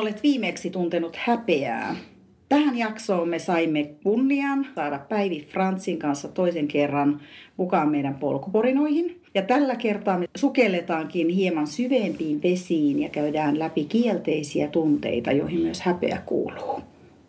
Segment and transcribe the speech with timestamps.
[0.00, 1.96] Olet viimeksi tuntenut häpeää?
[2.48, 7.20] Tähän jaksoon me saimme kunnian saada Päivi Fransin kanssa toisen kerran
[7.56, 9.20] mukaan meidän polkuporinoihin.
[9.34, 15.80] Ja tällä kertaa me sukelletaankin hieman syvempiin vesiin ja käydään läpi kielteisiä tunteita, joihin myös
[15.80, 16.80] häpeä kuuluu.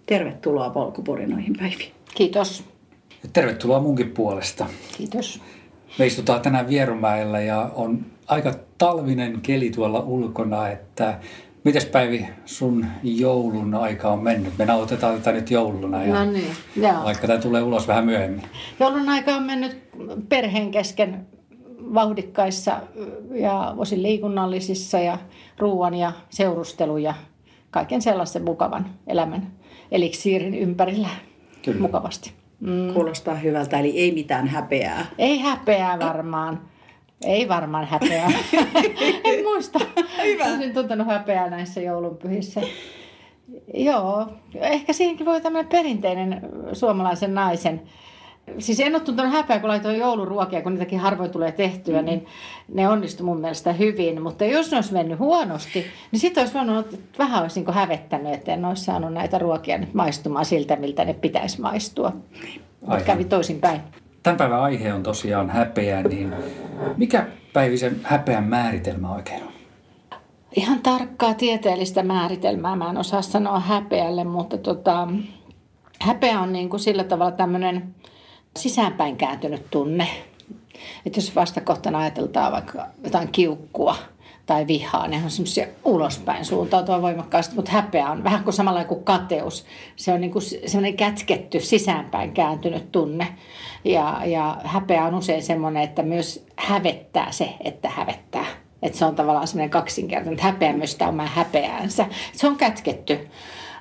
[0.05, 1.91] Tervetuloa polkuporinoihin, Päivi.
[2.16, 2.63] Kiitos.
[3.33, 4.67] Tervetuloa munkin puolesta.
[4.97, 5.41] Kiitos.
[5.99, 11.19] Me istutaan tänään Vierumäellä ja on aika talvinen keli tuolla ulkona, että
[11.63, 14.58] Mites Päivi, sun joulun aika on mennyt?
[14.58, 17.03] Me nauhoitetaan tätä nyt jouluna, ja No niin, joo.
[17.03, 18.44] vaikka tämä tulee ulos vähän myöhemmin.
[18.80, 19.77] Joulun aika on mennyt
[20.30, 21.27] perheen kesken
[21.94, 22.81] vauhdikkaissa
[23.33, 25.17] ja osin liikunnallisissa ja
[25.58, 27.13] ruoan ja seurustelun ja
[27.71, 29.52] kaiken sellaisen mukavan elämän
[29.91, 31.09] eliksiirin ympärillä
[31.66, 31.81] Kyllä.
[31.81, 32.33] mukavasti.
[32.59, 32.93] Mm.
[32.93, 35.05] Kuulostaa hyvältä, eli ei mitään häpeää.
[35.17, 36.70] Ei häpeää varmaan.
[37.25, 38.31] Ei varmaan häpeää.
[39.23, 39.80] en muista.
[40.23, 40.45] Hyvä.
[40.45, 42.61] Olisin tuntenut häpeää näissä joulunpyhissä.
[43.73, 46.42] Joo, ehkä siihenkin voi tämmöinen perinteinen
[46.73, 47.81] suomalaisen naisen.
[48.59, 52.25] Siis en ole tuntenut häpeää, kun laitoin jouluruokia, kun niitäkin harvoin tulee tehtyä, niin
[52.73, 54.22] ne onnistu mun mielestä hyvin.
[54.22, 58.33] Mutta jos ne olisi mennyt huonosti, niin sitten olisi voinut, että vähän olisi niin hävettänyt,
[58.33, 62.09] että en olisi saanut näitä ruokia nyt maistumaan siltä, miltä ne pitäisi maistua.
[62.09, 63.05] Mutta Aivan.
[63.05, 63.81] kävi toisinpäin.
[64.23, 66.33] Tämän päivän aihe on tosiaan häpeä, niin
[66.97, 69.52] mikä Päivisen häpeän määritelmä oikein on?
[70.55, 75.08] Ihan tarkkaa tieteellistä määritelmää mä en osaa sanoa häpeälle, mutta tota,
[76.02, 77.95] häpeä on niin kuin sillä tavalla tämmöinen
[78.58, 80.08] sisäänpäin kääntynyt tunne.
[81.05, 83.95] Että jos vastakohtana ajateltaan vaikka jotain kiukkua
[84.52, 89.04] tai vihaa, ne on semmoisia ulospäin suuntautua voimakkaasti, mutta häpeä on vähän kuin samalla kuin
[89.04, 89.66] kateus.
[89.95, 93.28] Se on niin kuin semmoinen kätketty, sisäänpäin kääntynyt tunne.
[93.86, 98.45] Ja, ja häpeä on usein semmoinen, että myös hävettää se, että hävettää.
[98.82, 102.06] Että se on tavallaan semmoinen kaksinkertainen, että häpeä myös sitä omaa häpeäänsä.
[102.33, 103.28] Se on kätketty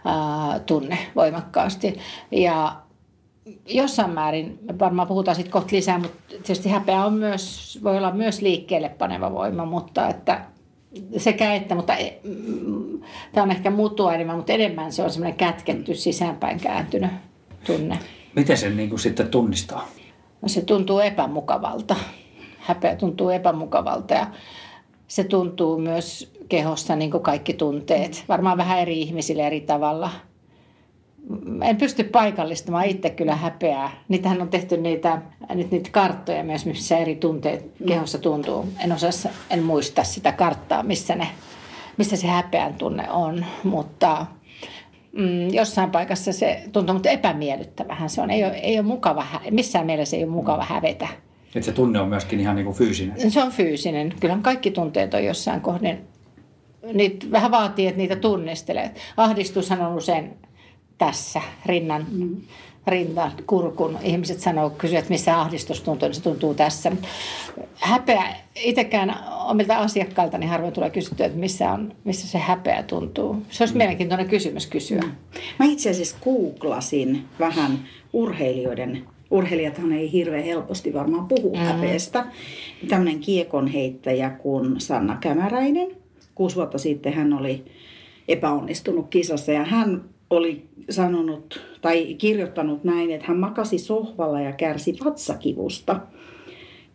[0.05, 1.99] ää, tunne voimakkaasti.
[2.31, 2.77] Ja
[3.69, 8.43] jossain määrin, varmaan puhutaan siitä kohta lisää, mutta tietysti häpeä on myös, voi olla myös
[8.43, 10.41] liikkeelle paneva voima, mutta että
[11.17, 11.93] sekä että, mutta
[12.25, 13.01] mm,
[13.33, 17.11] tämä on ehkä mutua enemmän, mutta enemmän se on semmoinen kätketty, sisäänpäin kääntynyt
[17.67, 17.99] tunne.
[18.37, 19.89] Miten sen niin kuin sitten tunnistaa?
[20.43, 21.97] No se tuntuu epämukavalta.
[22.59, 24.27] Häpeä tuntuu epämukavalta ja
[25.09, 28.25] se tuntuu myös kehossa niin kuin kaikki tunteet.
[28.29, 30.11] Varmaan vähän eri ihmisille eri tavalla.
[31.63, 33.91] En pysty paikallistamaan itse kyllä häpeää.
[34.09, 35.23] Niitähän on tehty niitä,
[35.55, 38.69] nyt niitä karttoja myös, missä eri tunteet kehossa tuntuu.
[38.85, 41.27] En osaa, en muista sitä karttaa, missä, ne,
[41.97, 44.27] missä se häpeän tunne on, mutta
[45.13, 48.31] mm, jossain paikassa se tuntuu, mutta epämiellyttävähän se on.
[48.31, 51.09] Ei ole, ei ole mukava, missään mielessä ei ole mukava hävetä.
[51.55, 53.31] Että se tunne on myöskin ihan niin kuin fyysinen.
[53.31, 54.15] Se on fyysinen.
[54.21, 56.01] Kyllähän kaikki tunteet on jossain kohden.
[56.93, 58.95] Niitä vähän vaatii, että niitä tunnistelee.
[59.17, 60.37] Ahdistushan on usein
[61.01, 62.37] tässä rinnan, mm.
[62.87, 63.99] rinnan kurkun.
[64.03, 66.93] Ihmiset sanoo, kysyvät, missä ahdistus tuntuu, niin se tuntuu tässä.
[67.75, 68.23] Häpeä,
[68.57, 73.43] itsekään omilta asiakkailta niin harvoin tulee kysyttyä, että missä, on, missä se häpeä tuntuu.
[73.51, 75.01] Se olisi mielenkiintoinen kysymys kysyä.
[75.01, 75.11] Mm.
[75.59, 77.79] Mä itse asiassa googlasin vähän
[78.13, 81.61] urheilijoiden urheilijathan ei hirveän helposti varmaan puhu mm.
[81.61, 82.27] häpeästä.
[82.89, 85.89] Tämmöinen kiekonheittäjä kuin Sanna Kämäräinen.
[86.35, 87.65] Kuusi vuotta sitten hän oli
[88.29, 94.97] epäonnistunut kisassa ja hän oli sanonut tai kirjoittanut näin, että hän makasi sohvalla ja kärsi
[95.05, 96.01] vatsakivusta.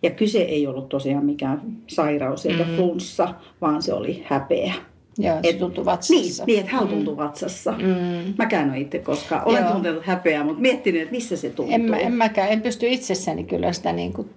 [0.03, 2.75] Ja kyse ei ollut tosiaan mikään sairaus eikä mm.
[2.75, 4.74] flunssa, vaan se oli häpeä.
[5.18, 6.13] Joo, se tuntuu vatsassa.
[6.13, 7.71] Niin, niin että hän tuntuu vatsassa.
[7.71, 8.33] Mm.
[8.38, 9.74] Mäkään ole itse koska olen Joo.
[9.74, 11.75] tuntenut häpeää, mutta miettinyt, että missä se tuntuu.
[11.75, 14.30] En, mä, en mäkään, en pysty itsessäni kyllä sitä niin kuin,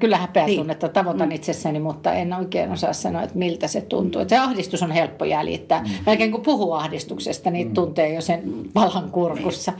[0.00, 1.34] kyllä häpeä tunnetta tavoitan mm.
[1.34, 4.20] itsessäni, mutta en oikein osaa sanoa, että miltä se tuntuu.
[4.20, 5.82] Että se ahdistus on helppo jäljittää.
[5.82, 5.88] Mm.
[6.06, 7.74] Melkein kun puhuu ahdistuksesta, niin mm.
[7.74, 8.42] tuntee jo sen
[8.74, 9.72] palan kurkussa.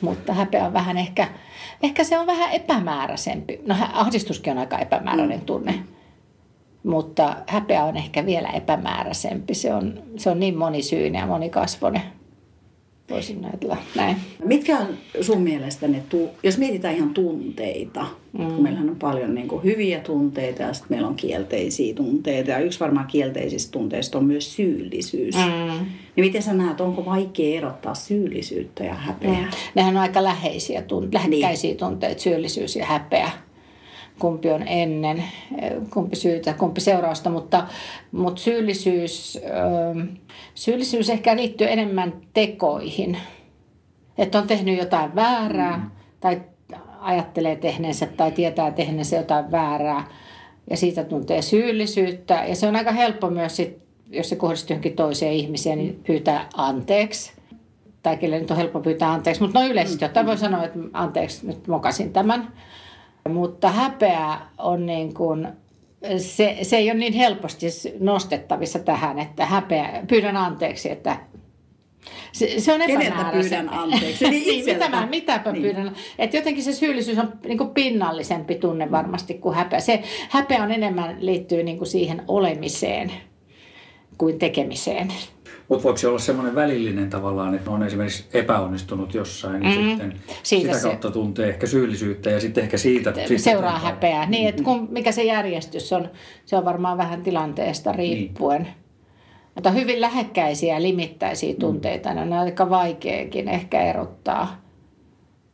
[0.00, 1.28] Mutta häpeä on vähän ehkä,
[1.82, 3.60] ehkä se on vähän epämääräisempi.
[3.66, 5.74] No ahdistuskin on aika epämääräinen tunne.
[6.84, 9.54] Mutta häpeä on ehkä vielä epämääräisempi.
[9.54, 12.02] Se on, se on niin monisyinen ja monikasvoinen.
[13.10, 14.16] Voisin ajatella näin.
[14.44, 14.86] Mitkä on
[15.20, 16.02] sun mielestä ne,
[16.42, 18.06] jos mietitään ihan tunteita,
[18.38, 18.46] mm.
[18.46, 22.50] kun meillähän on paljon niin kuin hyviä tunteita ja sitten meillä on kielteisiä tunteita.
[22.50, 25.34] Ja yksi varmaan kielteisistä tunteista on myös syyllisyys.
[25.34, 25.86] Mm.
[26.16, 29.42] Niin miten sä näet, onko vaikea erottaa syyllisyyttä ja häpeää?
[29.42, 29.48] Mm.
[29.74, 31.78] Nehän on aika läheisiä, tunt- lähekkäisiä niin.
[31.78, 33.30] tunteita, syyllisyys ja häpeä
[34.18, 35.24] kumpi on ennen,
[35.90, 37.66] kumpi syytä, kumpi seurausta, mutta,
[38.12, 39.38] mutta syyllisyys,
[40.54, 43.18] syyllisyys ehkä liittyy enemmän tekoihin.
[44.18, 45.90] Että on tehnyt jotain väärää mm.
[46.20, 46.40] tai
[47.00, 50.08] ajattelee tehneensä tai tietää tehneensä jotain väärää
[50.70, 52.44] ja siitä tuntee syyllisyyttä.
[52.48, 53.78] Ja se on aika helppo myös, sit,
[54.10, 57.32] jos se kohdistuu johonkin toiseen ihmiseen, niin pyytää anteeksi.
[58.02, 61.46] Tai kelle nyt on helppo pyytää anteeksi, mutta no yleisesti jotain voi sanoa, että anteeksi,
[61.46, 62.52] nyt mokasin tämän
[63.28, 65.48] mutta häpeä on niin kuin,
[66.18, 67.66] se, se ei ole niin helposti
[68.00, 71.16] nostettavissa tähän, että häpeä, pyydän anteeksi, että
[72.32, 74.30] se, se on Keneltä pyydän anteeksi?
[74.30, 75.62] Niin, niin mitä mä, mitäpä niin.
[75.62, 75.96] pyydän?
[76.18, 79.80] Että jotenkin se syyllisyys on niin kuin pinnallisempi tunne varmasti kuin häpeä.
[79.80, 83.12] Se häpeä on enemmän liittyy niin kuin siihen olemiseen
[84.18, 85.12] kuin tekemiseen.
[85.68, 89.88] Mutta voiko se olla semmoinen välillinen tavallaan, että on esimerkiksi epäonnistunut jossain, niin mm.
[89.88, 91.14] sitten siitä sitä kautta se...
[91.14, 93.12] tuntee ehkä syyllisyyttä ja sitten ehkä siitä...
[93.36, 94.26] Seuraa sitten häpeää.
[94.26, 96.08] Niin, että kun, mikä se järjestys on,
[96.44, 98.62] se on varmaan vähän tilanteesta riippuen.
[98.62, 98.74] Niin.
[99.54, 101.58] Mutta hyvin lähekkäisiä ja limittäisiä mm.
[101.58, 104.62] tunteita, ne on aika vaikeakin ehkä erottaa.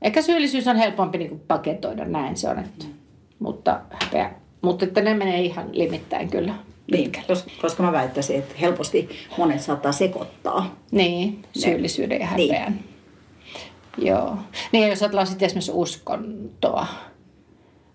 [0.02, 2.58] Ehkä syyllisyys on helpompi niin paketoida, näin se on.
[2.58, 2.94] Että, mm.
[3.38, 4.30] mutta, häpeä,
[4.62, 6.54] mutta että ne menee ihan limittäin kyllä.
[6.92, 7.12] Niin,
[7.60, 9.08] koska mä väittäisin, että helposti
[9.38, 10.74] monet saattaa sekoittaa.
[10.90, 12.54] Niin, syyllisyyden ja niin.
[12.54, 12.72] häpeän.
[12.72, 14.08] Niin.
[14.08, 14.36] Joo.
[14.72, 16.86] Niin, jos ajatellaan sitten esimerkiksi uskontoa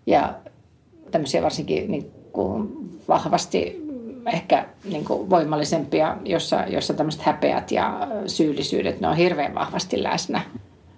[0.05, 0.33] ja
[1.11, 2.69] tämmöisiä varsinkin niin kuin
[3.07, 3.89] vahvasti
[4.33, 10.41] ehkä niin kuin voimallisempia, jossa, jossa tämmöiset häpeät ja syyllisyydet, ne on hirveän vahvasti läsnä.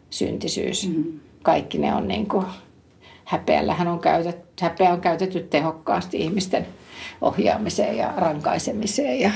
[0.09, 1.19] Syntisyys, mm-hmm.
[1.43, 2.45] kaikki ne on niin kuin,
[3.25, 6.67] häpeällähän on käytetty, häpeä on käytetty tehokkaasti ihmisten–
[7.21, 9.31] ohjaamiseen ja rankaisemiseen ja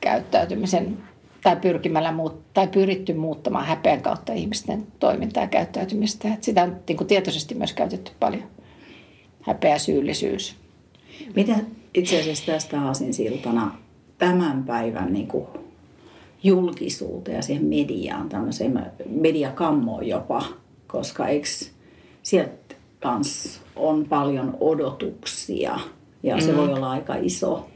[0.00, 0.98] käyttäytymisen
[1.42, 6.34] tai pyrkimällä muut, tai pyritty muuttamaan häpeän kautta ihmisten toimintaa ja käyttäytymistä.
[6.34, 8.44] Et sitä on niin kuin tietoisesti myös käytetty paljon.
[9.42, 10.56] Häpeä, syyllisyys.
[11.34, 11.54] Mitä
[11.94, 12.76] itse asiassa tästä
[13.10, 13.78] siltana
[14.18, 15.46] tämän päivän niin kuin
[16.42, 20.44] julkisuuteen ja siihen mediaan, tämmöiseen mediakammoon jopa,
[20.86, 21.48] koska eikö
[22.22, 25.80] sieltä kans on paljon odotuksia–
[26.22, 26.42] ja mm.
[26.42, 27.68] se voi olla aika iso.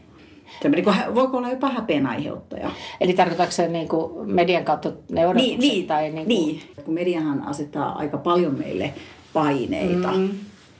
[0.63, 2.71] Tämmöinen, voiko olla jopa häpeän aiheuttaja.
[3.01, 5.59] Eli tarkoitatko se niin kuin median kautta ne odotukset?
[5.59, 6.29] Niin, niin, tai niin, kuin...
[6.29, 8.95] niin, kun mediahan asettaa aika paljon meille
[9.33, 10.13] paineita.
[10.13, 10.31] Mm.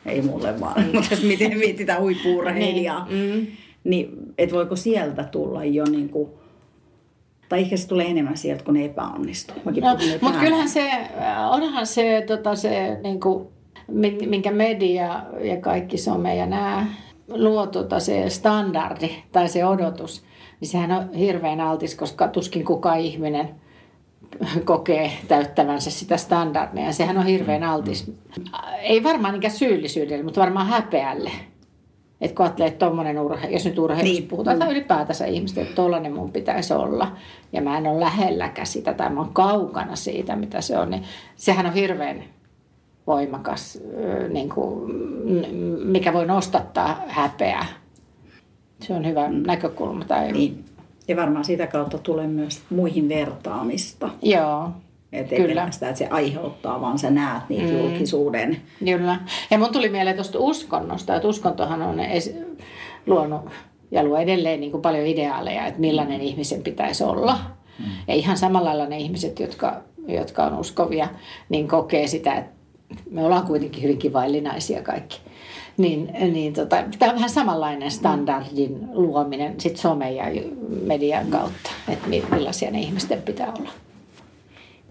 [0.07, 0.91] Ei mulle vaan, mm.
[0.95, 3.47] mutta jos miten mietitään huippuurheilijaa, niin, mm.
[3.85, 6.29] niin et voiko sieltä tulla jo niin kuin,
[7.49, 9.57] tai ehkä se tulee enemmän sieltä, kun ne epäonnistuu.
[9.65, 10.91] No, mutta kyllähän se,
[11.51, 13.49] onhan se, tota, se niin kuin,
[14.27, 16.87] minkä media ja kaikki some ja nämä
[17.35, 20.25] luo tota se standardi tai se odotus,
[20.61, 23.49] niin sehän on hirveän altis, koska tuskin kukaan ihminen
[24.65, 26.93] kokee täyttävänsä sitä standardia.
[26.93, 28.13] Sehän on hirveän altis.
[28.81, 31.31] Ei varmaan niinkään syyllisyydelle, mutta varmaan häpeälle.
[32.21, 34.29] Että kun ajattelee, että tommonen urhe, jos nyt urheilusta niin.
[34.29, 37.13] puhutaan, tai ylipäätänsä ihmistä, että tollainen mun pitäisi olla,
[37.53, 41.03] ja mä en ole lähelläkään sitä, tai mä oon kaukana siitä, mitä se on, niin
[41.37, 42.25] sehän on hirveän
[43.07, 43.83] voimakas,
[44.33, 44.93] niin kuin,
[45.85, 47.67] mikä voi nostattaa häpeää.
[48.81, 49.43] Se on hyvä mm.
[49.47, 50.05] näkökulma.
[50.05, 50.33] Tai...
[50.33, 50.65] Niin.
[51.09, 54.11] Ja varmaan sitä kautta tulee myös muihin vertaamista.
[54.23, 54.71] Joo.
[55.13, 55.71] Että kyllä.
[55.71, 57.79] sitä, että se aiheuttaa, vaan sä näet niitä mm.
[57.79, 58.57] julkisuuden.
[58.85, 59.21] Kyllä.
[59.51, 62.37] Ja mun tuli mieleen tuosta uskonnosta, että uskontohan on es-
[63.07, 63.41] luonut
[63.91, 66.27] ja luo edelleen niin kuin paljon ideaaleja, että millainen mm.
[66.27, 67.39] ihmisen pitäisi olla.
[67.79, 67.85] Mm.
[68.09, 71.09] Ja ihan samalla lailla ne ihmiset, jotka, jotka on uskovia,
[71.49, 72.52] niin kokee sitä, että
[73.11, 75.21] me ollaan kuitenkin hyvin kivaillinaisia kaikki.
[75.77, 80.25] Niin, niin tota, tämä on vähän samanlainen standardin luominen sit some ja
[80.87, 83.71] median kautta, että millaisia ne ihmisten pitää olla.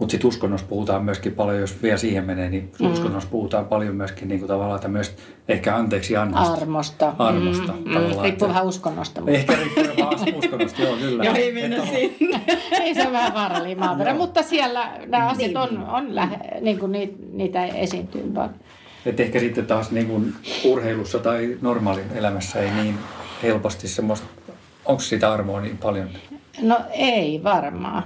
[0.02, 2.92] Mutta sitten uskonnossa puhutaan myöskin paljon, jos vielä siihen menee, niin mm.
[2.92, 6.54] uskonnossa puhutaan paljon myöskin niin kuin tavallaan tämmöistä ehkä anteeksi annosta.
[6.54, 7.14] Armosta.
[7.20, 7.74] Armosta.
[7.74, 7.92] Mm.
[7.92, 8.22] Mm.
[8.24, 9.22] Riippuu vähän uskonnosta.
[9.22, 9.32] Mutta.
[9.32, 11.24] Ehkä riippuu vähän uskonnosta, joo kyllä.
[11.24, 12.42] joo, ei mennä sinne.
[12.84, 15.58] ei se on vähän vaarallinen maaperä, mutta siellä nämä asiat niin.
[15.58, 18.56] on, on lähe, niin kuin niitä, niitä esiintyy paljon.
[19.06, 20.34] Et ehkä sitten taas niin kuin
[20.66, 22.98] urheilussa tai normaalin elämässä ei niin
[23.44, 24.28] helposti semmoista,
[24.86, 26.10] onko sitä armoa niin paljon?
[26.62, 28.04] No ei varmaan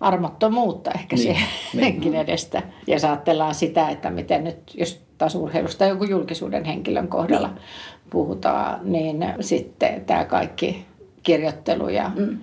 [0.00, 1.36] armottomuutta ehkä niin,
[1.72, 2.20] senkin niin.
[2.20, 2.62] edestä.
[2.86, 7.58] Ja saattellaan sitä, että miten nyt, jos taas urheilusta joku julkisuuden henkilön kohdalla niin.
[8.10, 10.86] puhutaan, niin sitten tämä kaikki
[11.22, 12.38] kirjoittelu ja mm.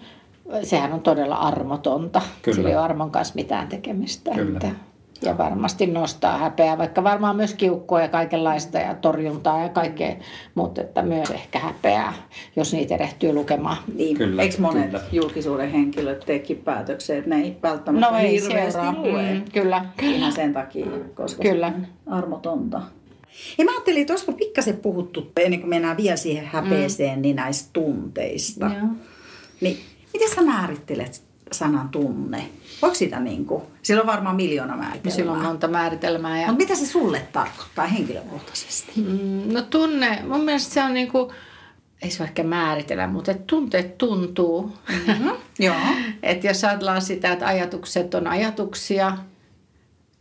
[0.63, 2.22] sehän on todella armotonta.
[2.41, 2.55] Kyllä.
[2.55, 4.31] Sillä ei ole armon kanssa mitään tekemistä.
[4.31, 4.58] Kyllä.
[4.58, 4.72] Että,
[5.22, 10.16] ja varmasti nostaa häpeää, vaikka varmaan myös kiukkua ja kaikenlaista ja torjuntaa ja kaikkea,
[10.56, 12.13] mutta että myös ehkä häpeää,
[12.56, 13.78] jos niitä erehtyy lukemaan.
[13.96, 15.04] Niin, Kyllä, eikö monet kyllä.
[15.12, 19.34] julkisuuden henkilöt teki päätöksiä, että ne ei välttämättä No ei hirveästi lue.
[19.34, 19.86] Mm, kyllä.
[20.01, 21.70] Ihan sen takia, koska Kyllä.
[21.70, 21.75] se
[22.08, 22.82] on armotonta.
[23.58, 27.22] Ja mä ajattelin, että olisiko pikkasen puhuttu, ennen kuin mennään vielä siihen häpeeseen, mm.
[27.22, 28.66] niin näistä tunteista.
[28.66, 28.88] Joo.
[29.62, 29.78] Niin
[30.13, 32.50] miten sä määrittelet sanan tunne?
[32.81, 35.15] Voiko sitä niin kuin, sillä on varmaan miljoona määritelmää.
[35.15, 36.41] Sillä on monta määritelmää.
[36.41, 36.48] Ja...
[36.48, 38.91] Mutta mitä se sulle tarkoittaa henkilökohtaisesti?
[38.96, 41.31] Mm, No tunne, mun mielestä se on niinku,
[42.01, 44.72] ei se ehkä määritellä, mutta että tunteet tuntuu.
[45.08, 45.31] Mm-hmm.
[45.60, 45.75] Joo.
[46.24, 49.17] että jos ajatellaan sitä, että ajatukset on ajatuksia,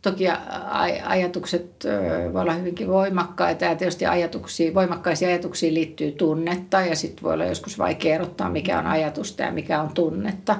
[0.01, 0.37] toki a-
[0.71, 1.71] a- ajatukset
[2.33, 7.45] voi olla hyvinkin voimakkaita ja tietysti ajatuksia, voimakkaisiin ajatuksiin liittyy tunnetta ja sitten voi olla
[7.45, 10.55] joskus vaikea erottaa, mikä on ajatusta ja mikä on tunnetta.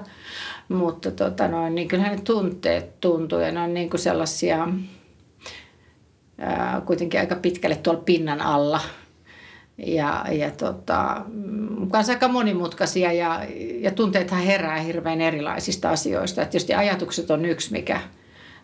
[0.71, 4.67] Mutta tota noin, niin kyllähän ne tunteet tuntuu ja ne on niin kuin sellaisia
[6.37, 8.81] ää, kuitenkin aika pitkälle tuolla pinnan alla.
[9.77, 13.41] Ja, ja tota, mm, kanssa aika monimutkaisia ja,
[13.79, 16.41] ja tunteethan herää hirveän erilaisista asioista.
[16.41, 18.01] Et tietysti ajatukset on yksi, mikä,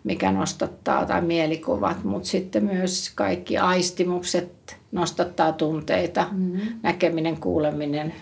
[0.03, 6.27] mikä nostattaa tai mielikuvat, mutta sitten myös kaikki aistimukset nostattaa tunteita.
[6.31, 6.79] Mm-hmm.
[6.83, 8.13] Näkeminen, kuuleminen,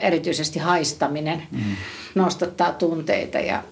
[0.00, 1.76] erityisesti haistaminen mm-hmm.
[2.14, 3.62] nostattaa tunteita ja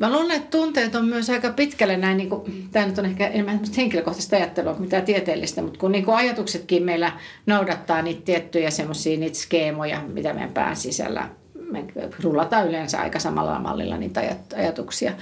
[0.00, 3.26] Mä luulen, että tunteet on myös aika pitkälle näin, niin kuin, tämä nyt on ehkä
[3.26, 7.12] enemmän henkilökohtaista ajattelua kuin mitään tieteellistä, mutta kun niin kuin ajatuksetkin meillä
[7.46, 11.28] noudattaa niitä tiettyjä semmoisia niitä skeemoja, mitä meidän pään sisällä,
[11.70, 11.84] me
[12.22, 15.12] rullataan yleensä aika samalla mallilla niitä ajat- ajatuksia,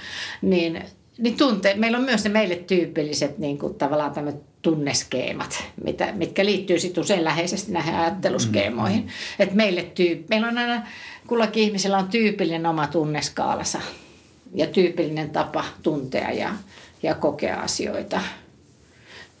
[0.41, 0.83] niin,
[1.17, 6.45] niin tunteet, meillä on myös ne meille tyypilliset niin kuin tavallaan tämmöiset tunneskeemat, mitä, mitkä
[6.45, 9.07] liittyy sitten usein läheisesti näihin ajatteluskeemoihin.
[9.39, 10.87] Et meille tyyp, meillä on aina,
[11.27, 13.81] kullakin ihmisellä on tyypillinen oma tunneskaalansa
[14.53, 16.55] ja tyypillinen tapa tuntea ja,
[17.03, 18.21] ja kokea asioita.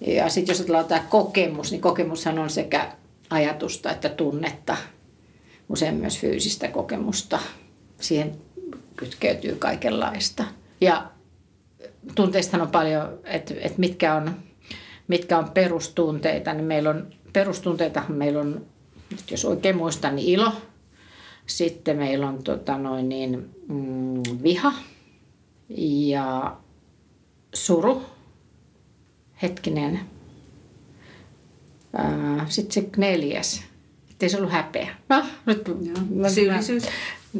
[0.07, 2.91] Ja sitten jos ajatellaan tämä kokemus, niin kokemushan on sekä
[3.29, 4.77] ajatusta että tunnetta,
[5.69, 7.39] usein myös fyysistä kokemusta.
[7.99, 8.35] Siihen
[8.95, 10.43] kytkeytyy kaikenlaista.
[10.81, 11.11] Ja
[12.15, 14.31] tunteistahan on paljon, että, että mitkä, on,
[15.07, 18.65] mitkä on perustunteita, niin meillä on perustunteita, meillä on,
[19.11, 20.51] nyt jos oikein muistan, niin ilo.
[21.45, 24.73] Sitten meillä on tota noin niin, mm, viha
[25.69, 26.57] ja
[27.53, 28.03] suru.
[29.41, 29.99] Hetkinen.
[32.47, 33.63] Sitten se neljäs.
[34.11, 34.95] Ettei se ollut häpeä.
[35.09, 35.61] No, nyt,
[36.15, 36.83] mä- Syyllisyys.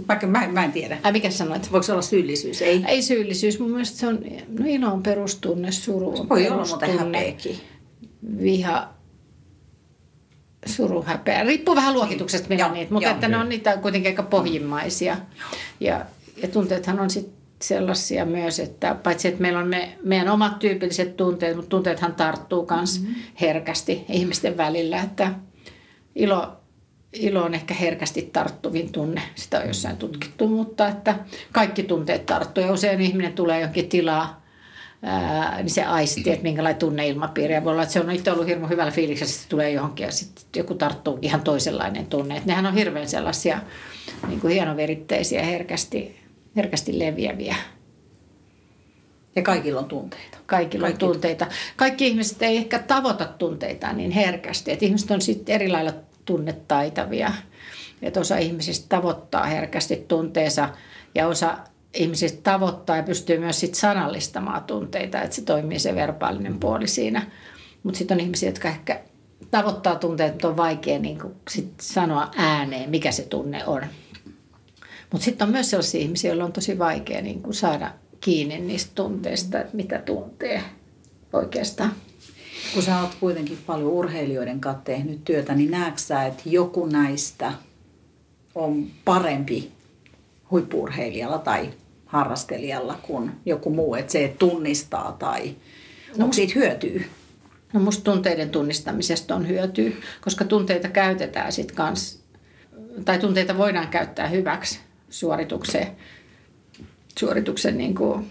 [0.07, 0.97] Vaikka mä, mä en tiedä.
[1.03, 1.71] Ai mikä sanoit?
[1.71, 2.61] Voiko se olla syyllisyys?
[2.61, 2.83] Ei.
[2.87, 3.59] Ei syyllisyys.
[3.59, 4.19] Mun mielestä se on,
[4.59, 7.59] no ilo on perustunne, suru on Voi olla muuten perustunne, häpeäkin.
[8.41, 8.89] viha,
[10.65, 11.43] suru, häpeä.
[11.43, 13.15] Riippuu vähän luokituksesta, millä niitä, mutta joo.
[13.15, 15.17] että ne on niitä kuitenkin aika pohjimmaisia.
[15.79, 16.05] Ja,
[16.41, 21.17] ja tunteethan on sitten sellaisia myös, että paitsi että meillä on me, meidän omat tyypilliset
[21.17, 23.15] tunteet, mutta tunteethan tarttuu myös mm-hmm.
[23.41, 25.33] herkästi ihmisten välillä, että
[26.15, 26.60] ilo,
[27.13, 31.15] ilo on ehkä herkästi tarttuvin tunne, sitä on jossain tutkittu, mutta että
[31.51, 34.41] kaikki tunteet tarttuu ja usein ihminen tulee johonkin tilaa,
[35.03, 37.53] ää, niin se aisti, että minkälainen tunneilmapiiri.
[37.53, 40.11] Ja voi olla, että se on itse ollut hirmu hyvällä fiiliksellä, sitten tulee johonkin ja
[40.11, 42.37] sitten joku tarttuu ihan toisenlainen tunne.
[42.37, 43.59] Että nehän on hirveän sellaisia
[44.27, 46.19] niin kuin hienoveritteisiä, herkästi,
[46.55, 47.55] herkästi leviäviä.
[49.35, 50.37] Ja kaikilla on tunteita.
[50.45, 51.47] Kaikilla Kaikki- on tunteita.
[51.75, 54.71] Kaikki ihmiset ei ehkä tavoita tunteita niin herkästi.
[54.71, 55.93] Et ihmiset on sitten eri lailla
[56.31, 57.31] tunnetaitavia.
[58.01, 60.69] Et osa ihmisistä tavoittaa herkästi tunteensa
[61.15, 61.57] ja osa
[61.93, 67.31] ihmisistä tavoittaa ja pystyy myös sit sanallistamaan tunteita, että se toimii se verbaalinen puoli siinä.
[67.83, 69.01] Mutta sitten on ihmisiä, jotka ehkä
[69.51, 71.19] tavoittaa tunteita, mutta on vaikea niin
[71.49, 73.81] sit sanoa ääneen, mikä se tunne on.
[75.11, 78.91] Mutta sitten on myös sellaisia ihmisiä, joilla on tosi vaikea niin kuin saada kiinni niistä
[78.95, 80.63] tunteista, että mitä tuntee
[81.33, 81.91] oikeastaan.
[82.73, 87.53] Kun sä oot kuitenkin paljon urheilijoiden kanssa tehnyt työtä, niin näetkö sä, että joku näistä
[88.55, 89.71] on parempi
[90.51, 91.69] huippuurheilijalla tai
[92.05, 95.55] harrastelijalla kuin joku muu, että se tunnistaa tai
[96.17, 97.01] no, onko siitä hyötyä?
[97.73, 99.91] No musta tunteiden tunnistamisesta on hyötyä,
[100.21, 102.23] koska tunteita käytetään sitten kans,
[103.05, 105.87] tai tunteita voidaan käyttää hyväksi suoritukseen,
[107.19, 108.25] suorituksen niin kuin,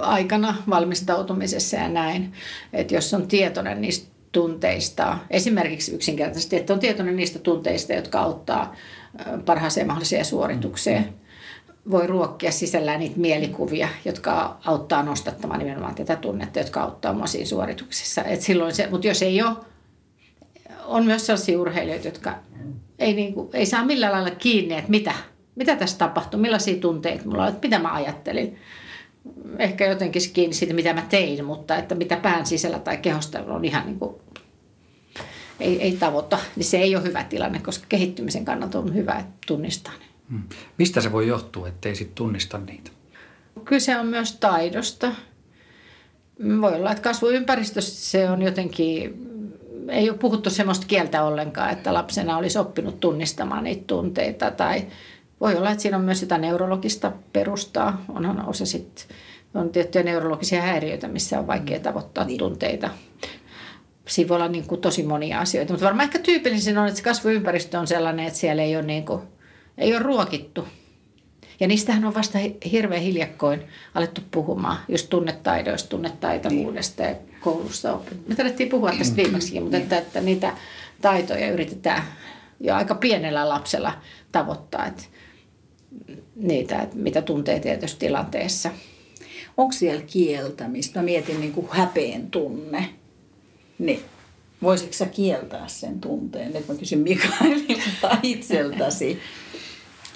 [0.00, 2.32] aikana valmistautumisessa ja näin.
[2.72, 8.74] Että jos on tietoinen niistä tunteista, esimerkiksi yksinkertaisesti, että on tietoinen niistä tunteista, jotka auttaa
[9.44, 11.14] parhaaseen mahdolliseen suoritukseen,
[11.90, 17.46] voi ruokkia sisällään niitä mielikuvia, jotka auttaa nostattamaan nimenomaan tätä tunnetta, jotka auttaa mua siinä
[17.46, 18.24] suorituksessa.
[18.24, 19.56] Et silloin se, mutta jos ei ole,
[20.84, 22.34] on myös sellaisia urheilijoita, jotka
[22.98, 25.12] ei, niin kuin, ei saa millään lailla kiinni, että mitä,
[25.54, 28.58] mitä tässä tapahtui, millaisia tunteita mulla oli, mitä mä ajattelin.
[29.58, 33.64] Ehkä jotenkin kiinni siitä, mitä mä tein, mutta että mitä pään sisällä tai kehosta on
[33.64, 34.14] ihan niin kuin,
[35.60, 39.92] ei, ei tavoita, niin se ei ole hyvä tilanne, koska kehittymisen kannalta on hyvä tunnistaa
[39.92, 40.04] ne.
[40.30, 40.42] Hmm.
[40.78, 42.90] Mistä se voi johtua, ettei sitten tunnista niitä?
[43.64, 45.12] Kyse on myös taidosta.
[46.60, 49.14] Voi olla, että kasvuympäristössä se on jotenkin,
[49.88, 54.50] ei ole puhuttu sellaista kieltä ollenkaan, että lapsena olisi oppinut tunnistamaan niitä tunteita.
[54.50, 54.86] Tai
[55.40, 58.04] voi olla, että siinä on myös jotain neurologista perustaa.
[58.08, 59.16] Onhan osa sitten,
[59.54, 62.38] on tiettyjä neurologisia häiriöitä, missä on vaikea tavoittaa niin.
[62.38, 62.90] tunteita.
[64.08, 67.04] Siinä voi olla niin kuin tosi monia asioita, mutta varmaan ehkä tyypillisin on, että se
[67.04, 69.22] kasvuympäristö on sellainen, että siellä ei ole, niin kuin,
[69.78, 70.68] ei ole ruokittu
[71.60, 72.38] ja niistähän on vasta
[72.72, 73.62] hirveän hiljakkoin
[73.94, 78.00] alettu puhumaan, just tunnetaidoista, tunnetaitavuudesta ja koulussa.
[78.26, 80.52] Me tarvittiin puhua tästä viimeksikin, mutta että, että niitä
[81.02, 82.02] taitoja yritetään
[82.60, 83.92] jo aika pienellä lapsella
[84.32, 85.02] tavoittaa, että
[86.36, 88.70] niitä, että mitä tuntee tietysti tilanteessa.
[89.56, 90.98] Onko siellä kieltämistä?
[90.98, 92.88] Mä mietin niin kuin häpeen tunne.
[93.78, 94.00] Niin
[94.62, 96.52] voisitko sä kieltää sen tunteen?
[96.52, 99.18] Nyt mä kysyn Mikaelilta itseltäsi.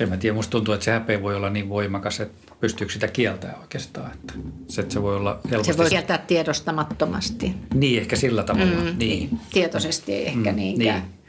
[0.01, 3.09] En mä tiedä, musta tuntuu, että se häpeä voi olla niin voimakas, että pystyykö sitä
[3.09, 4.13] kieltämään oikeastaan.
[4.13, 4.35] Että
[4.69, 5.73] se, että se voi olla helposti...
[5.73, 7.55] Se voi kieltää tiedostamattomasti.
[7.75, 8.81] Niin, ehkä sillä tavalla.
[8.81, 9.41] Mm, niin.
[9.53, 11.01] Tietoisesti ei ehkä mm, niinkään.
[11.01, 11.22] Niin.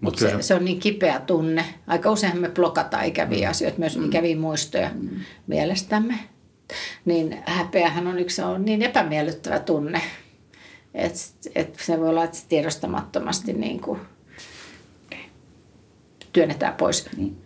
[0.00, 1.64] Mutta se, se on niin kipeä tunne.
[1.86, 3.50] Aika usein me blokataan ikäviä mm.
[3.50, 4.04] asioita, myös mm.
[4.04, 5.10] ikäviä muistoja mm.
[5.46, 6.14] mielestämme.
[7.04, 10.00] Niin häpeähän on yksi on niin epämiellyttävä tunne,
[10.94, 11.18] että
[11.54, 14.00] et se voi olla, että se tiedostamattomasti niin kuin
[16.32, 17.06] työnnetään pois.
[17.16, 17.36] Niin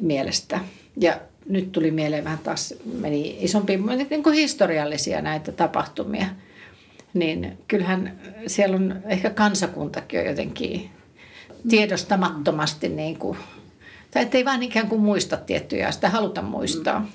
[0.00, 0.60] mielestä.
[1.00, 3.76] Ja nyt tuli mieleen vähän taas, meni isompi,
[4.10, 6.26] niin kuin historiallisia näitä tapahtumia.
[7.14, 10.90] Niin kyllähän siellä on ehkä kansakuntakin on jotenkin
[11.68, 13.38] tiedostamattomasti niin kuin,
[14.10, 17.06] tai ettei vaan ikään kuin muista tiettyjä, sitä haluta muistaa.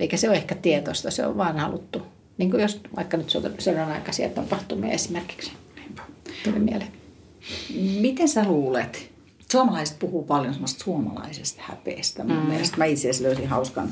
[0.00, 2.02] Eikä se ole ehkä tietoista, se on vaan haluttu.
[2.38, 5.52] Niin kuin jos vaikka nyt sodan aikaisia tapahtumia esimerkiksi.
[6.44, 6.92] Tuli mieleen.
[8.00, 9.10] Miten sä luulet,
[9.52, 12.24] suomalaiset puhuu paljon semmoista suomalaisesta häpeestä.
[12.24, 12.48] Mun mm.
[12.48, 13.88] mielestä mä itse asiassa löysin hauskan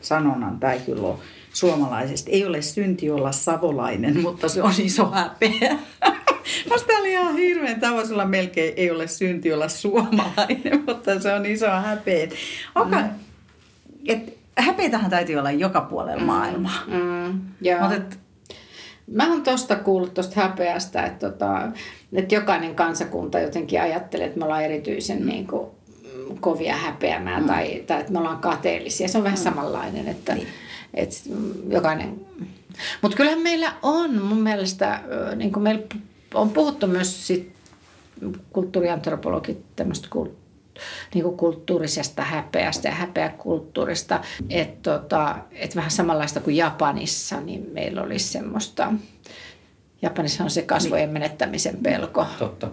[0.00, 1.18] sanonnan, tai kyllä on
[1.52, 2.30] suomalaisesta.
[2.30, 5.76] Ei ole synti olla savolainen, mutta se on iso häpeä.
[6.70, 11.70] Musta oli ihan hirveän tavasella melkein ei ole synti olla suomalainen, mutta se on iso
[11.70, 12.28] häpeä.
[12.74, 13.02] Okay.
[13.02, 13.08] Mm.
[14.08, 16.26] Et, häpeitähän täytyy olla joka puolella mm.
[16.26, 16.82] maailmaa.
[16.86, 17.40] Mm.
[17.60, 17.80] Joo.
[17.80, 18.18] Mut et,
[19.12, 21.68] Mä oon tosta kuullut tuosta häpeästä, että, tota,
[22.12, 25.26] että jokainen kansakunta jotenkin ajattelee, että me ollaan erityisen mm.
[25.26, 25.66] niin kuin,
[26.40, 27.48] kovia häpeämään mm.
[27.48, 29.08] tai, tai että me ollaan kateellisia.
[29.08, 29.42] Se on vähän mm.
[29.42, 30.48] samanlainen, että, niin.
[30.94, 31.16] Että
[31.68, 32.26] jokainen...
[33.02, 35.00] Mutta kyllähän meillä on mun mielestä,
[35.36, 35.82] niin kuin meillä
[36.34, 37.52] on puhuttu myös sit
[38.52, 40.08] kulttuuriantropologit tämmöistä
[41.14, 44.20] niin kuin kulttuurisesta häpeästä ja häpeäkulttuurista.
[44.50, 48.92] Että tota, et vähän samanlaista kuin Japanissa, niin meillä olisi semmoista,
[50.02, 51.12] Japanissa on se kasvojen niin.
[51.12, 52.26] menettämisen pelko.
[52.38, 52.70] Totta.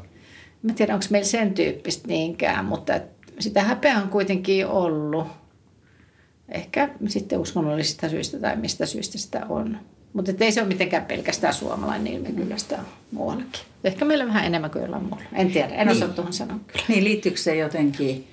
[0.63, 2.93] Mä tiedän, onko meillä sen tyyppistä niinkään, mutta
[3.39, 5.27] sitä häpeää on kuitenkin ollut.
[6.49, 9.79] Ehkä sitten uskonnollisista syistä tai mistä syistä sitä on.
[10.13, 12.79] Mutta ei se ole mitenkään pelkästään suomalainen ilme, kyllä sitä
[13.11, 13.61] muuallakin.
[13.83, 15.23] Ehkä meillä vähän enemmän kuin jollain muulla.
[15.33, 15.97] En tiedä, en niin.
[15.97, 16.85] osaa tuohon sanoa kyllä.
[16.87, 18.27] Niin, liittyykö se jotenkin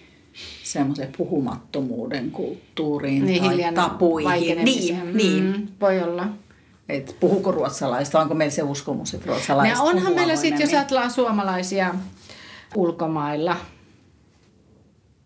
[0.62, 4.64] semmoisen puhumattomuuden kulttuuriin niin, tai tapuihin?
[4.64, 5.44] Niin, niin.
[5.44, 6.28] Mm, voi olla.
[6.88, 8.20] Et puhuko ruotsalaista?
[8.20, 11.94] Onko meillä se uskomus, että ruotsalaiset no, Onhan meillä sitten, jos ajatellaan suomalaisia
[12.76, 13.56] ulkomailla,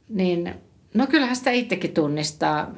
[0.09, 0.55] niin
[0.95, 2.71] no kyllähän sitä itsekin tunnistaa,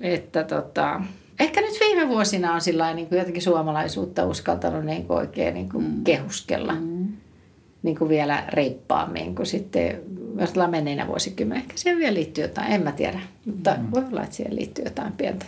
[0.00, 1.00] että tota,
[1.40, 5.68] ehkä nyt viime vuosina on sillä niin kuin jotenkin suomalaisuutta uskaltanut niin kuin oikein niin
[5.68, 6.04] kuin mm.
[6.04, 7.08] kehuskella mm.
[7.82, 10.02] niin kuin vielä reippaammin kuin sitten,
[10.40, 11.60] jos ollaan menneinä vuosikymmenä.
[11.60, 13.90] Ehkä siihen vielä liittyy jotain, en mä tiedä, mutta mm.
[13.94, 15.46] voi olla, että siihen liittyy jotain pientä.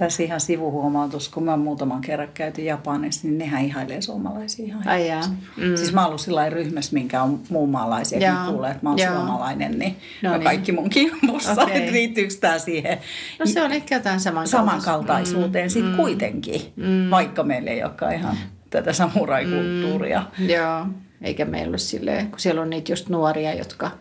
[0.00, 5.08] Tässä ihan sivuhuomautus, kun mä muutaman kerran käyty Japanissa, niin nehän ihailee suomalaisia ihan Ai
[5.08, 5.22] jaa.
[5.56, 5.76] Mm.
[5.76, 8.98] Siis mä oon ollut sillä ryhmässä, minkä on muun maalaisia, kun kuulee, että mä oon
[8.98, 9.14] Jaa.
[9.14, 10.42] suomalainen, niin, no niin.
[10.42, 11.76] kaikki mun kimpussa, okay.
[11.76, 12.98] että liittyykö tämä siihen.
[13.38, 15.70] No se on ehkä jotain samankaltaisuuteen mm.
[15.70, 15.96] sitten mm.
[15.96, 17.10] kuitenkin, mm.
[17.10, 18.36] vaikka meillä ei olekaan ihan
[18.70, 20.22] tätä samuraikulttuuria.
[20.38, 20.48] Mm.
[20.48, 20.86] Joo,
[21.22, 23.90] eikä meillä ole silleen, kun siellä on niitä just nuoria, jotka–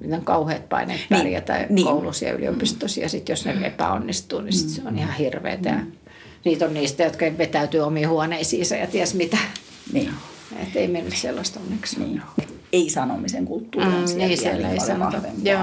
[0.00, 3.00] niitä on kauheat paineet niin, pärjätä niin, koulussa ja yliopistossa.
[3.00, 5.72] Ja sitten jos ne epäonnistuu, niin sit se on ihan hirveetä.
[5.72, 5.92] Mm.
[6.44, 9.38] Niitä on niistä, jotka vetäytyy omiin huoneisiinsa ja ties mitä.
[9.92, 10.10] Niin.
[10.62, 12.00] Et ei mennyt sellaista onneksi.
[12.00, 12.22] Niin.
[12.72, 15.20] Ei sanomisen kulttuuri on mm, siellä, niin, siellä ei sanota.
[15.42, 15.60] Joo.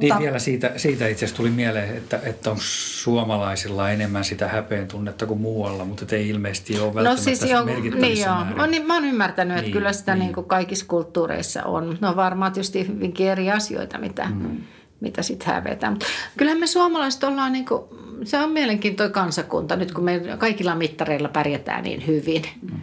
[0.00, 4.88] Niin vielä siitä, siitä itse asiassa tuli mieleen, että, että onko suomalaisilla enemmän sitä häpeen
[4.88, 8.44] tunnetta kuin muualla, mutta ei ilmeisesti ole välttämättä no siis jo, niin joo.
[8.56, 10.20] Mä, niin, mä oon ymmärtänyt, niin, että kyllä sitä niin.
[10.20, 11.98] Niin kuin kaikissa kulttuureissa on.
[12.00, 14.56] No varmaan tietysti hyvinkin eri asioita, mitä, mm.
[15.00, 15.92] mitä sitten hävetään.
[15.92, 16.06] Mutta
[16.36, 17.82] kyllähän me suomalaiset ollaan, niin kuin,
[18.24, 22.42] se on mielenkiintoinen kansakunta, nyt kun me kaikilla mittareilla pärjätään niin hyvin.
[22.62, 22.78] Mm.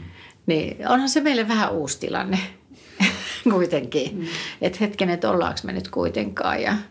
[0.46, 2.40] Niin onhan se meille vähän uusi tilanne
[3.54, 4.18] kuitenkin.
[4.18, 4.26] Mm.
[4.62, 6.76] Että hetken, että ollaanko me nyt kuitenkaan ja–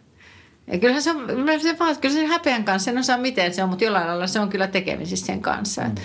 [0.67, 1.27] ja kyllähän se, on,
[1.63, 4.41] se, vaan, kyllä se häpeän kanssa, en osaa miten se on, mutta jollain lailla se
[4.41, 5.83] on kyllä tekemisissä sen kanssa.
[5.83, 5.89] Mm.
[5.89, 6.03] Että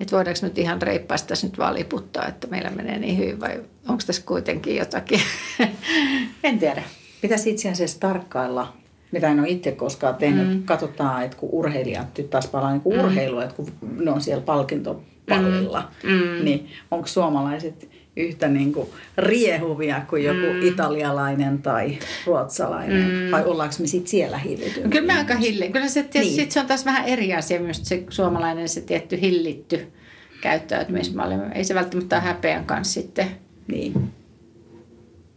[0.00, 3.60] et voidaanko nyt ihan reippaasti tässä nyt vaan liputtaa, että meillä menee niin hyvin vai
[3.88, 5.20] onko tässä kuitenkin jotakin?
[6.44, 6.82] en tiedä.
[7.20, 8.72] Pitäisi itse asiassa tarkkailla,
[9.12, 10.48] mitä en ole itse koskaan tehnyt.
[10.48, 10.62] Mm.
[10.62, 13.04] Katsotaan, että kun urheilijat nyt taas palaa niin kuin mm.
[13.04, 13.66] urheilua, että kun
[13.96, 16.10] ne on siellä palkintopallilla, mm.
[16.10, 16.44] mm.
[16.44, 20.62] niin onko suomalaiset yhtä niin kuin riehuvia kuin joku mm.
[20.62, 23.04] italialainen tai ruotsalainen?
[23.04, 23.30] Mm.
[23.30, 24.80] Vai ollaanko me sitten siellä hillitty?
[24.80, 25.68] Kyllä me aika hilli.
[25.68, 26.34] Kyllä se, niin.
[26.34, 29.92] sit se on taas vähän eri asia myös se suomalainen se tietty hillitty
[30.40, 31.36] käyttäytymismalli.
[31.36, 31.52] Mm.
[31.54, 33.26] Ei se välttämättä ole häpeän kanssa sitten.
[33.68, 33.92] Niin.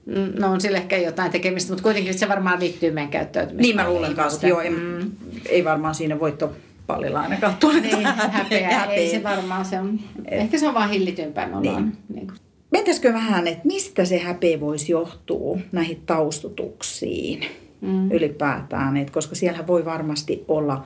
[0.06, 3.62] Mm, no on sille ehkä jotain tekemistä, mutta kuitenkin se varmaan liittyy meidän käyttäytymiseen.
[3.62, 4.62] Niin mä luulen kanssa, joo.
[4.70, 5.12] Mm.
[5.46, 6.54] Ei varmaan siinä voitto
[6.88, 8.96] pallilla ainakaan tule niin, häpeä, häpeä.
[8.96, 10.00] Ei se varmaan se on.
[10.26, 11.48] Ehkä se on vaan hillitympää.
[11.48, 11.98] Me ollaan, niin.
[12.16, 12.38] Niin kuin
[12.72, 17.46] Mentäisikö vähän, että mistä se häpeä voisi johtua näihin taustutuksiin
[17.82, 18.12] mm.
[18.12, 20.86] ylipäätään, että koska siellä voi varmasti olla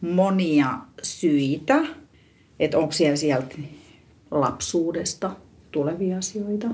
[0.00, 1.78] monia syitä,
[2.60, 3.54] että onko siellä sieltä
[4.30, 5.30] lapsuudesta
[5.70, 6.66] tulevia asioita.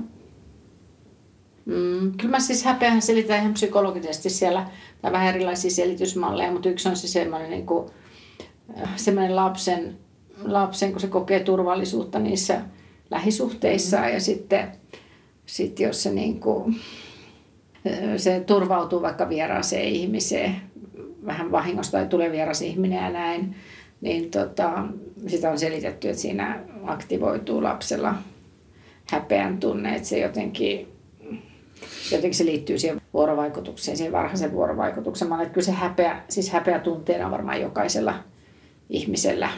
[1.65, 4.69] Mm, kyllä mä siis häpeähän selitän ihan psykologisesti siellä,
[5.01, 7.89] tai vähän erilaisia selitysmalleja, mutta yksi on se semmoinen, niin kuin,
[8.81, 9.97] äh, semmoinen lapsen,
[10.43, 12.61] lapsen, kun se kokee turvallisuutta niissä–
[13.11, 14.13] lähisuhteissaan mm.
[14.13, 14.71] ja sitten
[15.45, 16.75] sit jos se, niin kuin,
[18.17, 20.55] se turvautuu vaikka vieraaseen ihmiseen,
[21.25, 23.55] vähän vahingosta tai tulee vieras ihminen ja näin,
[24.01, 24.85] niin tota,
[25.27, 28.15] sitä on selitetty, että siinä aktivoituu lapsella
[29.11, 30.87] häpeän tunne, että se jotenkin,
[32.11, 35.27] jotenkin se liittyy siihen vuorovaikutukseen, siihen varhaisen vuorovaikutuksen.
[35.27, 38.15] Mä että kyllä se häpeä, siis häpeä tunteena on varmaan jokaisella
[38.89, 39.49] ihmisellä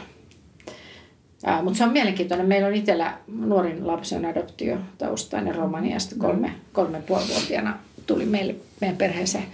[1.44, 2.46] Ää, mutta se on mielenkiintoinen.
[2.46, 6.54] Meillä on itsellä nuorin lapsi on adoptiotaustainen Romaniasta kolme, mm.
[6.72, 9.44] kolme puolivuotiaana tuli meille, meidän perheeseen.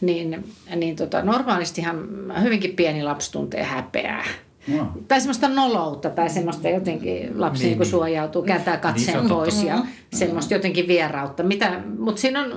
[0.00, 0.44] Niin,
[0.76, 2.08] niin tota, normaalistihan
[2.42, 4.24] hyvinkin pieni lapsi tuntee häpeää.
[4.68, 4.92] No.
[5.08, 7.90] Tai semmoista noloutta tai semmoista jotenkin lapsi niin, niin.
[7.90, 9.90] suojautuu, kääntää niin katseen niin, pois ja mm-hmm.
[10.12, 11.42] semmoista jotenkin vierautta.
[11.42, 12.52] Mitä, mutta siinä on,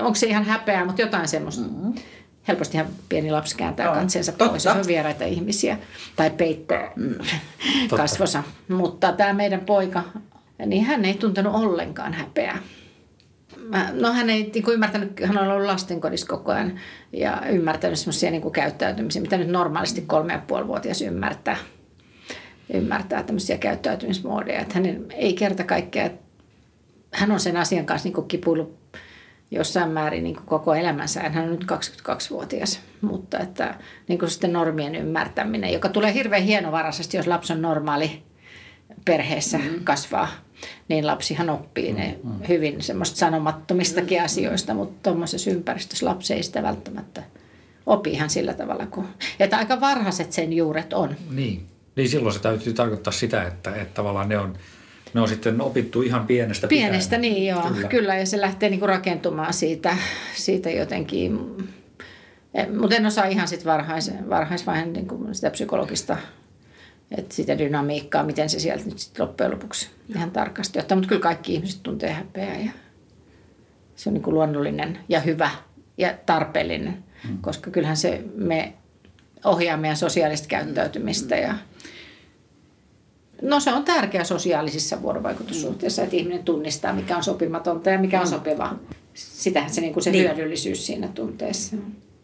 [0.00, 1.62] onko se ihan häpeää, mutta jotain semmoista.
[1.62, 1.94] Mm-hmm
[2.48, 4.48] helpostihan pieni lapsi kääntää no, katseensa totta.
[4.48, 5.78] pois, jos on vieraita ihmisiä
[6.16, 7.14] tai peittää mm,
[7.96, 8.42] kasvosa.
[8.68, 10.04] Mutta tämä meidän poika,
[10.66, 12.58] niin hän ei tuntenut ollenkaan häpeää.
[13.92, 16.80] No hän ei niin kuin ymmärtänyt, hän on ollut lastenkodissa koko ajan
[17.12, 21.56] ja ymmärtänyt semmoisia niin käyttäytymisiä, mitä nyt normaalisti kolme ja puoli vuotias ymmärtää.
[22.74, 26.10] Ymmärtää tämmöisiä käyttäytymismuodeja, että hän ei kerta kaikkea,
[27.12, 28.83] hän on sen asian kanssa niin kipuillut
[29.54, 31.20] jossain määrin niin kuin koko elämänsä.
[31.20, 33.74] Hän on nyt 22-vuotias, mutta että
[34.08, 38.22] niin kuin sitten normien ymmärtäminen, joka tulee hirveän hienovaraisesti, jos lapsi on normaali
[39.04, 39.84] perheessä mm.
[39.84, 40.28] kasvaa,
[40.88, 42.32] niin lapsihan oppii ne mm.
[42.48, 44.24] hyvin semmoista sanomattomistakin mm.
[44.24, 47.22] asioista, mutta tuommoisessa ympäristössä lapsi ei sitä välttämättä
[47.86, 49.06] opi ihan sillä tavalla kuin,
[49.40, 51.16] että aika varhaiset sen juuret on.
[51.30, 54.56] Niin, niin silloin se täytyy tarkoittaa sitä, että, että tavallaan ne on
[55.14, 57.20] ne on sitten opittu ihan pienestä Pienestä, pitäen.
[57.20, 57.62] niin joo.
[57.62, 57.88] Kyllä.
[57.88, 59.96] Kyllä, ja se lähtee niinku rakentumaan siitä,
[60.34, 61.38] siitä jotenkin.
[62.54, 66.16] E, Mutta en osaa ihan sitten varhais, varhaisvaiheen niinku sitä psykologista
[67.18, 70.96] että sitä dynamiikkaa, miten se sieltä nyt sitten loppujen lopuksi ihan tarkasti ottaa.
[70.96, 72.70] Mutta kyllä kaikki ihmiset tuntee häpeää ja
[73.96, 75.50] se on niin kuin luonnollinen ja hyvä
[75.98, 77.38] ja tarpeellinen, mm.
[77.38, 78.72] koska kyllähän se me
[79.44, 81.54] ohjaa meidän sosiaalista käyttäytymistä ja
[83.44, 88.26] No se on tärkeä sosiaalisissa vuorovaikutussuhteissa, että ihminen tunnistaa, mikä on sopimatonta ja mikä on
[88.26, 88.78] sopivaa.
[89.14, 90.24] Sitähän se, niin kuin se niin.
[90.24, 91.76] hyödyllisyys siinä tunteessa.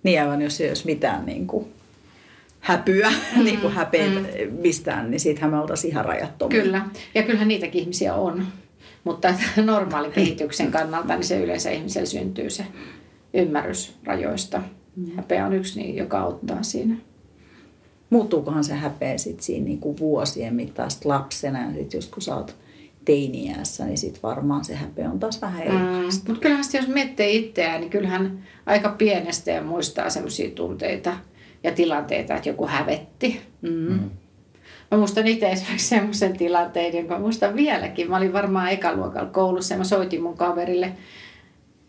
[0.03, 1.67] Niin aivan, jos ei olisi mitään niin kuin
[2.61, 4.53] häpyä, mm, niin kuin häpeät mm.
[4.61, 6.63] mistään, niin siitähän me oltaisiin ihan rajattomia.
[6.63, 8.47] Kyllä, ja kyllähän niitäkin ihmisiä on.
[9.05, 12.67] Mutta normaalin kehityksen kannalta niin se yleensä ihmisellä syntyy se
[13.35, 14.63] ymmärrys rajoista.
[14.97, 15.17] Mm.
[15.17, 16.95] Häpeä on yksi, niin, joka auttaa siinä
[18.11, 22.57] muuttuukohan se häpeä sitten siinä niinku vuosien mittaista lapsena ja sitten just kun sä oot
[23.05, 26.25] teiniässä, niin sitten varmaan se häpeä on taas vähän erilaista.
[26.25, 31.17] Mm, mutta kyllähän jos miettii itseään, niin kyllähän aika pienestä ja muistaa semmoisia tunteita
[31.63, 33.41] ja tilanteita, että joku hävetti.
[33.63, 33.71] Mm.
[33.71, 34.11] Mm.
[34.91, 38.11] Mä muistan itse esimerkiksi semmoisen tilanteen, jonka muistan vieläkin.
[38.11, 40.93] Mä olin varmaan ekaluokalla koulussa ja mä soitin mun kaverille.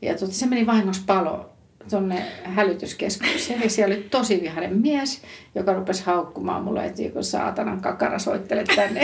[0.01, 1.50] Ja tuota, se meni vahingossa palo
[1.89, 5.21] tuonne hälytyskeskukseen ja siellä oli tosi vihainen mies,
[5.55, 9.01] joka rupesi haukkumaan mulle, että joku saatanan kakara soittele tänne.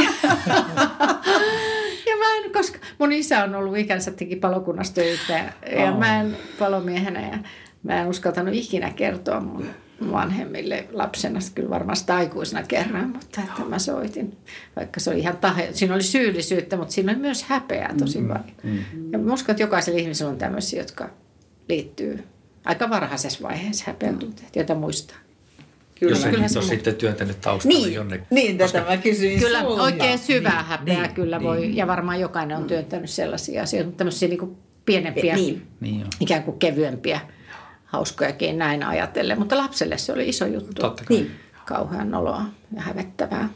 [2.10, 6.00] ja mä en, koska mun isä on ollut ikänsä teki palokunnassa töitä ja oh.
[6.00, 7.38] mä en palomiehenä ja
[7.84, 9.70] mä en uskaltanut ikinä kertoa mun
[10.12, 14.38] vanhemmille lapsena, kyllä varmasti aikuisena kerran, mutta että mä soitin,
[14.76, 15.70] vaikka se oli ihan tahe.
[15.72, 18.34] Siinä oli syyllisyyttä, mutta siinä oli myös häpeää tosi mm-hmm.
[18.34, 18.56] paljon.
[18.64, 19.12] Mm-hmm.
[19.14, 21.10] Ja mä uskon, että jokaisella ihmisellä on tämmöisiä, jotka
[21.70, 22.24] liittyy
[22.68, 25.18] aika varhaisessa vaiheessa häpeän tunteet, joita muistaa.
[26.00, 26.18] Kyllä.
[26.18, 28.28] Jos kyllä se on sitten työntänyt taustalla niin, jonnekin.
[28.30, 29.84] Niin, tätä mä kysyin Kyllä sulja.
[29.84, 31.78] oikein syvää niin, häpeää niin, kyllä voi, niin.
[31.78, 32.68] ja varmaan jokainen on mm.
[32.68, 35.68] työntänyt sellaisia asioita, mutta tämmöisiä niin kuin pienempiä, niin.
[35.80, 37.20] niin ikään kuin kevyempiä
[37.86, 39.40] hauskojakin näin ajatellen.
[39.40, 40.82] Mutta lapselle se oli iso juttu.
[40.82, 41.18] Totta kai.
[41.18, 41.32] Niin.
[41.66, 42.42] Kauhean oloa
[42.76, 43.50] ja hävettävää.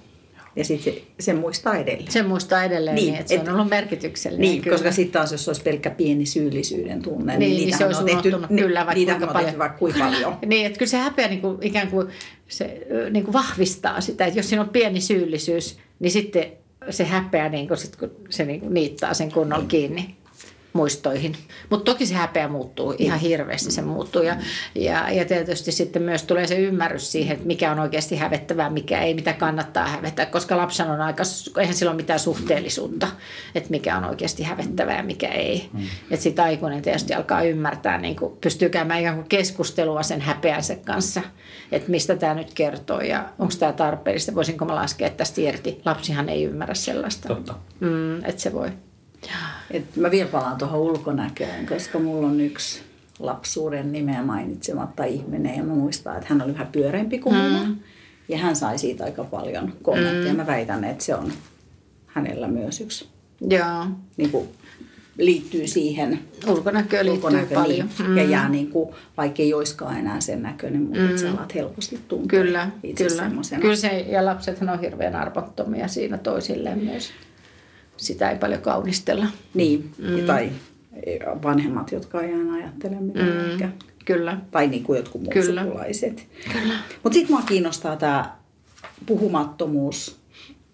[0.56, 2.12] Ja sitten se, se muistaa edelleen.
[2.12, 4.42] Se muistaa edelleen, niin, niin että et, se on ollut merkityksellinen.
[4.42, 4.78] Niin, kyllä.
[4.78, 8.06] koska sitten taas jos olisi pelkkä pieni syyllisyyden tunne, niin, niin, niin se olisi on
[8.06, 9.58] tehty, kyllä, vaikka niitä on paljon.
[9.58, 10.38] vaikka kuinka paljon.
[10.46, 12.08] niin, että kyllä se häpeä niin kuin, ikään kuin,
[12.48, 16.46] se, niin kuin vahvistaa sitä, että jos siinä on pieni syyllisyys, niin sitten
[16.90, 20.16] se häpeä, niin kuin, sit, kun se niin kuin niittaa sen kunnolla kiinni
[20.74, 21.36] muistoihin.
[21.70, 24.22] Mutta toki se häpeä muuttuu ihan hirveästi, se muuttuu.
[24.22, 24.36] Ja,
[24.76, 29.02] ja, ja tietysti sitten myös tulee se ymmärrys siihen, että mikä on oikeasti hävettävää, mikä
[29.02, 31.24] ei, mitä kannattaa hävettää, koska lapsen on aika,
[31.60, 33.08] eihän sillä ole mitään suhteellisuutta,
[33.56, 35.70] että mikä on oikeasti hävettävää ja mikä ei.
[35.74, 35.84] Mm.
[36.12, 40.76] Että sitten aikuinen tietysti alkaa ymmärtää, niin kuin pystyy käymään ikään kuin keskustelua sen häpeänsä
[40.76, 41.22] kanssa,
[41.72, 45.82] että mistä tämä nyt kertoo ja onko tämä tarpeellista, voisinko mä laskea tästä irti.
[45.86, 47.28] Lapsihan ei ymmärrä sellaista.
[47.28, 47.56] Totta.
[47.80, 48.72] Mm, että se voi.
[49.72, 52.82] Et mä vielä palaan tuohon ulkonäköön, koska mulla on yksi
[53.20, 57.42] lapsuuden nimeä mainitsematta ihminen ja mä muistan, että hän oli vähän pyöreämpi kuin mm.
[57.42, 57.76] minä.
[58.30, 60.34] Ja hän sai siitä aika paljon kommentteja.
[60.34, 60.38] Mm.
[60.38, 61.32] Mä väitän, että se on
[62.08, 63.08] hänellä myös yksi.
[63.50, 63.86] Joo.
[64.18, 64.50] Niin kuin,
[65.18, 66.20] liittyy siihen.
[66.48, 67.90] Ulkonäköön liittyy ulkonäkö, paljon.
[68.08, 68.18] Mm.
[68.18, 71.18] Ja jää niin kuin, vaikka ei olisikaan enää sen näköinen, mutta mm.
[71.18, 73.32] sä alat helposti tuntea Kyllä, kyllä.
[73.62, 77.12] Kyllä se, ja lapsethan on hirveän arvottomia siinä toisilleen myös
[78.02, 79.26] sitä ei paljon kaunistella.
[79.54, 80.26] Niin, mm.
[80.26, 80.52] tai
[81.44, 83.52] vanhemmat, jotka ei aina ajattele mitä mm.
[83.52, 83.70] ehkä.
[84.06, 84.38] Kyllä.
[84.52, 85.64] Tai niin kuin jotkut muut Kyllä.
[85.64, 86.28] sukulaiset.
[87.04, 88.36] Mutta sitten mua kiinnostaa tämä
[89.06, 90.22] puhumattomuus.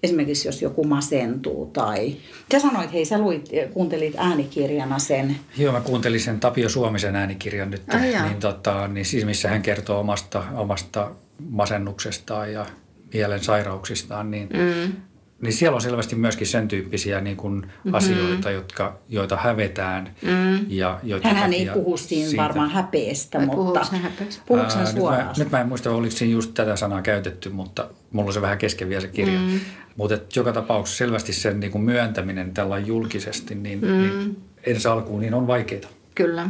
[0.03, 2.15] Esimerkiksi jos joku masentuu tai...
[2.51, 5.35] Sä sanoit, hei sä luit, kuuntelit äänikirjana sen.
[5.57, 7.93] Joo, mä kuuntelin sen Tapio Suomisen äänikirjan nyt.
[7.93, 11.11] Ah, niin, tota, niin siis missä hän kertoo omasta, omasta
[11.49, 12.65] masennuksestaan ja
[13.13, 14.31] mielen sairauksistaan.
[14.31, 15.06] Niin mm
[15.41, 17.93] niin siellä on selvästi myöskin sen tyyppisiä niin kuin mm-hmm.
[17.93, 20.15] asioita, jotka, joita hävetään.
[20.21, 20.65] Mm.
[20.69, 22.43] Ja joita Hänhän ei puhu siinä siitä.
[22.43, 23.87] varmaan häpeestä, Vai mutta
[24.45, 25.27] puhuuko hän suoraan?
[25.27, 28.33] Nyt mä, nyt mä en muista, oliko siinä just tätä sanaa käytetty, mutta mulla on
[28.33, 29.39] se vähän kesken vielä se kirja.
[29.39, 29.59] Mm.
[29.95, 33.87] Mutta joka tapauksessa selvästi sen niin kuin myöntäminen tällä julkisesti, niin, mm.
[33.87, 35.89] niin ensi alkuun niin on vaikeaa.
[36.15, 36.49] Kyllä.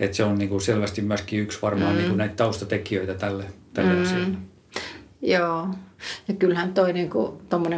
[0.00, 1.96] Et se on niin kuin selvästi myöskin yksi varmaan mm.
[1.96, 4.02] niin kuin näitä taustatekijöitä tälle, tälle mm.
[4.02, 4.36] asialle.
[5.22, 5.68] Joo.
[6.28, 7.32] Ja kyllähän toi niin kuin,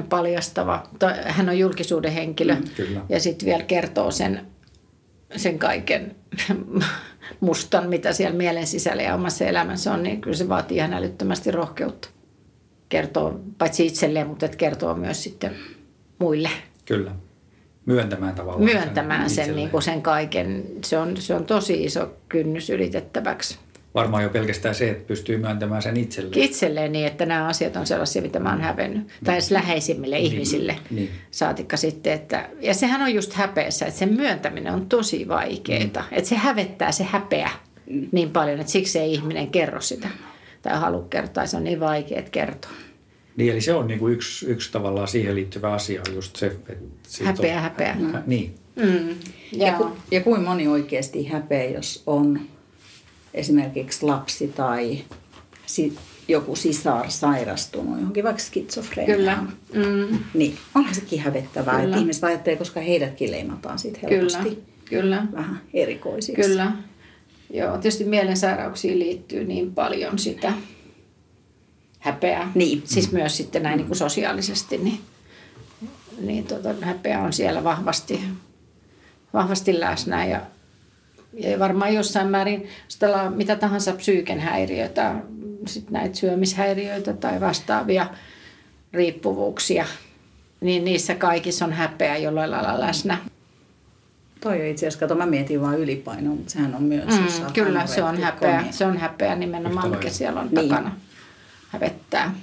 [0.08, 3.00] paljastava, toi, hän on julkisuuden henkilö mm, kyllä.
[3.08, 4.46] ja sitten vielä kertoo sen,
[5.37, 6.16] sen kaiken
[7.40, 11.50] mustan, mitä siellä mielen sisällä ja omassa elämässä on, niin kyllä se vaatii ihan älyttömästi
[11.50, 12.08] rohkeutta.
[12.88, 15.52] Kertoo paitsi itselleen, mutta et kertoo myös sitten
[16.18, 16.50] muille.
[16.84, 17.12] Kyllä.
[17.87, 20.64] Myöntämään tavallaan Myöntämään sen, sen, niin kuin sen kaiken.
[20.84, 23.58] Se on, se on tosi iso kynnys ylitettäväksi
[23.94, 26.42] varmaan jo pelkästään se, että pystyy myöntämään sen itselleen.
[26.42, 29.09] Itselleen niin, että nämä asiat on sellaisia, mitä mä oon hävennyt.
[29.24, 30.76] Tai edes läheisimmille niin, ihmisille.
[30.90, 31.11] Niin.
[31.30, 32.48] Saatikka sitten, että...
[32.61, 35.80] Ja sehän on just häpeässä, että sen myöntäminen on tosi vaikeaa.
[35.80, 35.87] Mm.
[36.12, 37.50] Että se hävettää se häpeä
[38.12, 40.09] niin paljon, että siksi ei ihminen kerro sitä.
[40.62, 42.70] Tai halua kertoa, se on niin vaikea kertoa.
[43.37, 46.72] Niin, eli se on niin kuin yksi, yksi tavallaan siihen liittyvä asia, just se, että...
[47.24, 47.96] Häpeä, on, häpeä.
[47.98, 48.12] Mm.
[48.26, 48.54] Niin.
[48.76, 49.09] Mm.
[49.52, 52.40] Ja, ja, ku, ja kuin moni oikeasti häpeä, jos on
[53.35, 54.99] esimerkiksi lapsi tai
[55.66, 55.97] si,
[56.29, 59.53] joku sisar sairastunut johonkin vaikka skitsofreeniaan.
[59.73, 59.88] Kyllä.
[59.88, 60.18] Mm.
[60.35, 61.85] Niin onhan sekin hävettävää, Kyllä.
[61.85, 64.57] että ihmiset ajattelee, koska heidätkin leimataan siitä helposti Kyllä.
[64.85, 65.27] Kyllä.
[65.33, 66.42] vähän erikoisiksi.
[66.42, 66.73] Kyllä.
[67.51, 70.53] Joo, tietysti mielensairauksiin liittyy niin paljon sitä
[71.99, 72.53] häpeää.
[72.55, 72.83] Niin.
[72.85, 75.01] Siis myös sitten näin niin kuin sosiaalisesti, niin,
[76.20, 78.20] niin tota, häpeä on siellä vahvasti,
[79.35, 80.40] vahvasti läsnä ja
[81.37, 82.68] ja varmaan jossain määrin
[83.35, 85.14] mitä tahansa psyyken häiriöitä,
[85.66, 88.07] sit näitä syömishäiriöitä tai vastaavia
[88.92, 89.87] riippuvuuksia,
[90.61, 93.18] niin niissä kaikissa on häpeä jollain lailla läsnä.
[94.40, 97.05] Toi on itse asiassa, kato, mä mietin vaan ylipainoa, mutta sehän on myös...
[97.07, 98.64] Mm, kyllä, se on häpeä.
[98.70, 100.68] Se on häpeä nimenomaan, mikä siellä on niin.
[100.68, 100.97] takana.
[101.68, 102.35] Hävettää.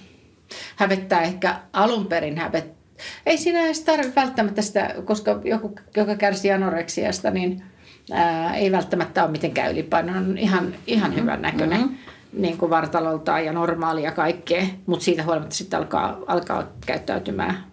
[0.75, 2.82] Hävettää ehkä alun perin hävettää.
[3.25, 7.63] Ei siinä edes tarvitse välttämättä sitä, koska joku, joka kärsii anoreksiasta, niin
[8.12, 11.80] Ää, ei välttämättä ole mitenkään ylipainoinen, on ihan, ihan hyvän näköinen.
[11.80, 11.97] Mm-hmm
[12.34, 17.63] niin kuin vartaloltaan ja normaalia kaikkea, mutta siitä huolimatta sitten alkaa, alkaa käyttäytymään,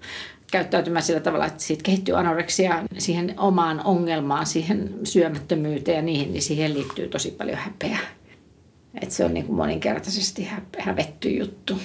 [0.52, 6.42] käyttäytymään sillä tavalla, että siitä kehittyy anoreksia siihen omaan ongelmaan, siihen syömättömyyteen ja niihin, niin
[6.42, 7.98] siihen liittyy tosi paljon häpeää.
[9.02, 10.48] Et se on niin kuin moninkertaisesti
[10.78, 11.78] hävetty juttu.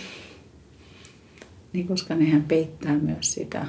[1.74, 3.66] Niin, koska nehän peittää myös sitä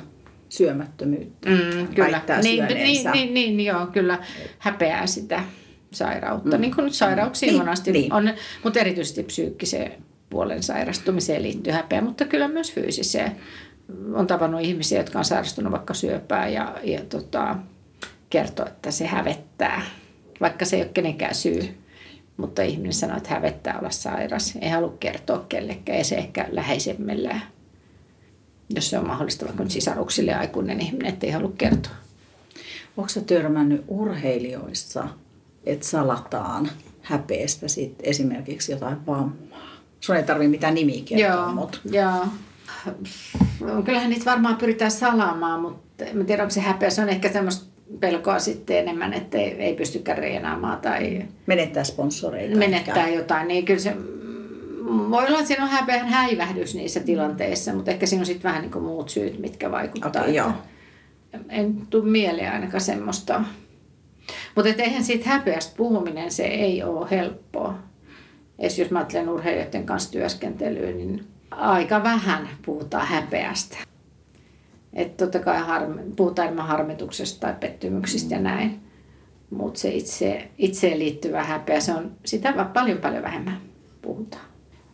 [0.56, 1.50] syömättömyyttä.
[1.50, 2.22] Mm, kyllä.
[2.42, 4.18] Niin, niin, niin, niin, joo, kyllä
[4.58, 5.44] häpeää sitä
[5.90, 6.60] sairautta, mm.
[6.60, 8.12] niin kuin nyt sairauksiin niin, monasti niin.
[8.12, 8.30] on,
[8.64, 9.92] mutta erityisesti psyykkiseen
[10.30, 13.32] puolen sairastumiseen liittyy häpeä, mutta kyllä myös fyysiseen.
[14.14, 17.56] On tavannut ihmisiä, jotka on sairastunut vaikka syöpää ja, ja tota,
[18.30, 19.82] kertoo, että se hävettää,
[20.40, 21.74] vaikka se ei ole kenenkään syy.
[22.36, 24.58] Mutta ihminen sanoo, että hävettää olla sairas.
[24.60, 27.42] Ei halua kertoa kellekään, ei se ehkä läheisemmillään.
[28.68, 31.92] Jos se on mahdollista vaikka sisaruksille aikuinen ihminen, että ei halua kertoa.
[32.96, 35.08] Onko törmännyt urheilijoissa
[35.66, 36.70] että salataan
[37.02, 39.80] häpeästä sit esimerkiksi jotain vammaa.
[40.00, 41.78] Sun ei tarvitse mitään nimiä kertoa, joo, mutta...
[41.90, 42.26] Joo.
[43.84, 46.90] Kyllähän niitä varmaan pyritään salaamaan, mutta en tiedä, onko se häpeä.
[46.90, 47.66] Se on ehkä semmoista
[48.00, 51.22] pelkoa sitten enemmän, että ei, ei pystykään reenaamaan tai...
[51.46, 52.56] Menettää sponsoreita.
[52.56, 53.18] Menettää ehkä.
[53.18, 53.96] jotain, niin kyllä se...
[54.84, 58.62] Voi olla, että siinä on häpeän häivähdys niissä tilanteissa, mutta ehkä siinä on sitten vähän
[58.62, 60.16] niin kuin muut syyt, mitkä vaikuttavat.
[60.16, 60.52] Okay, joo.
[61.48, 63.44] En tule mieleen ainakaan semmoista
[64.54, 67.78] mutta eihän siitä häpeästä puhuminen, se ei ole helppoa.
[68.58, 73.78] Edes jos mä ajattelen urheilijoiden kanssa työskentelyä, niin aika vähän puhutaan häpeästä.
[74.92, 78.80] Että totta kai harmi, puhutaan enemmän harmituksesta tai pettymyksistä ja näin.
[79.50, 83.60] Mutta se itse, itseen liittyvä häpeä, se on sitä paljon paljon vähemmän
[84.02, 84.44] puhutaan.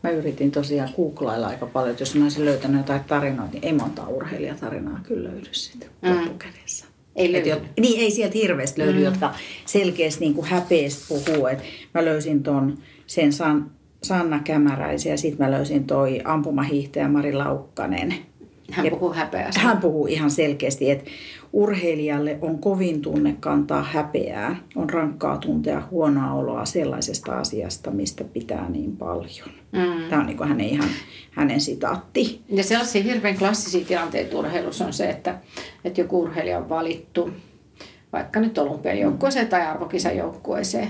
[0.03, 3.73] Mä yritin tosiaan googlailla aika paljon, että jos mä olisin löytänyt jotain tarinoita, niin ei
[3.73, 6.11] monta urheilijatarinaa kyllä löydy siitä mm.
[6.11, 6.85] loppukädessä.
[7.17, 7.51] Ei löydy.
[7.51, 9.05] Et, niin ei sieltä hirveästi löydy, mm.
[9.05, 9.35] jotka
[9.67, 11.47] selkeästi niin häpeästi puhuu.
[11.47, 11.59] Et
[11.95, 13.71] mä löysin ton sen San,
[14.03, 18.15] Sanna Kämäräisen ja sitten mä löysin toi ampumahiihtäjä Mari Laukkanen.
[18.71, 19.61] Hän puhuu häpeästä.
[19.61, 21.11] Hän puhuu ihan selkeästi, että
[21.53, 24.57] urheilijalle on kovin tunne kantaa häpeää.
[24.77, 29.49] On rankkaa tuntea huonoa oloa sellaisesta asiasta, mistä pitää niin paljon.
[29.73, 30.09] Mm.
[30.11, 30.89] Tämä on niin hänen, ihan,
[31.31, 32.41] hänen sitaatti.
[32.49, 35.39] Ja sellaisia hirveän klassisia tilanteita urheilussa on se, että,
[35.85, 37.31] että joku urheilija on valittu
[38.13, 40.89] vaikka nyt olympiajoukkueeseen tai arvokisajoukkueeseen.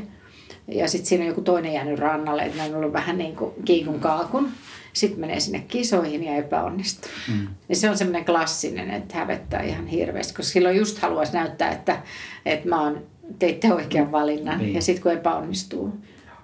[0.68, 3.52] Ja sitten siinä on joku toinen jäänyt rannalle, että ne on ollut vähän niin kuin
[3.64, 4.48] kiikun kaakun
[4.92, 7.10] sitten menee sinne kisoihin ja epäonnistuu.
[7.28, 7.48] Mm.
[7.68, 12.02] Ja se on semmoinen klassinen, että hävettää ihan hirveästi, koska silloin just haluaisi näyttää, että,
[12.46, 13.06] että mä oon,
[13.38, 14.58] teitte oikean valinnan.
[14.58, 14.74] Niin.
[14.74, 15.92] Ja sitten kun epäonnistuu,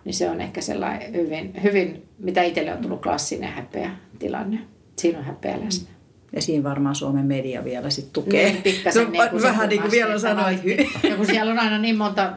[0.05, 4.59] niin se on ehkä sellainen hyvin, hyvin mitä itselle on tullut klassinen häpeä tilanne.
[4.99, 5.89] Siinä on häpeä läsnä.
[6.33, 8.53] Ja siinä varmaan Suomen media vielä sit tukee.
[8.53, 10.61] Niin, pikkasen no, niin kuin vähän niin kuin vielä sanoit.
[11.03, 12.33] Ja kun siellä on aina niin monta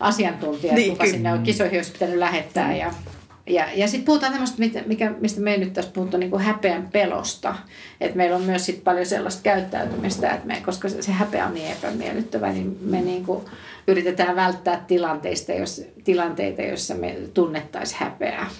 [0.00, 2.76] asiantuntijaa, niin, kuka sinne on kisoihin olisi pitänyt lähettää.
[2.76, 2.94] Ja
[3.48, 7.54] ja, ja sitten puhutaan tämmöistä, mikä, mistä me nyt tässä puhuttu, niin kuin häpeän pelosta.
[8.00, 11.72] Että meillä on myös sit paljon sellaista käyttäytymistä, että me, koska se häpeä on niin
[11.72, 13.44] epämiellyttävä, niin me niin kuin
[13.88, 18.50] yritetään välttää tilanteista, jos, tilanteita, joissa me tunnettaisiin häpeää.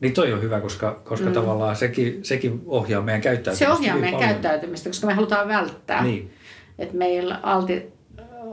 [0.00, 1.32] Niin toi on hyvä, koska, koska mm.
[1.32, 3.64] tavallaan sekin, sekin ohjaa meidän käyttäytymistä.
[3.64, 4.30] Se ohjaa meidän paljon.
[4.30, 6.02] käyttäytymistä, koska me halutaan välttää.
[6.02, 6.30] Niin.
[6.78, 7.92] Että meillä alti,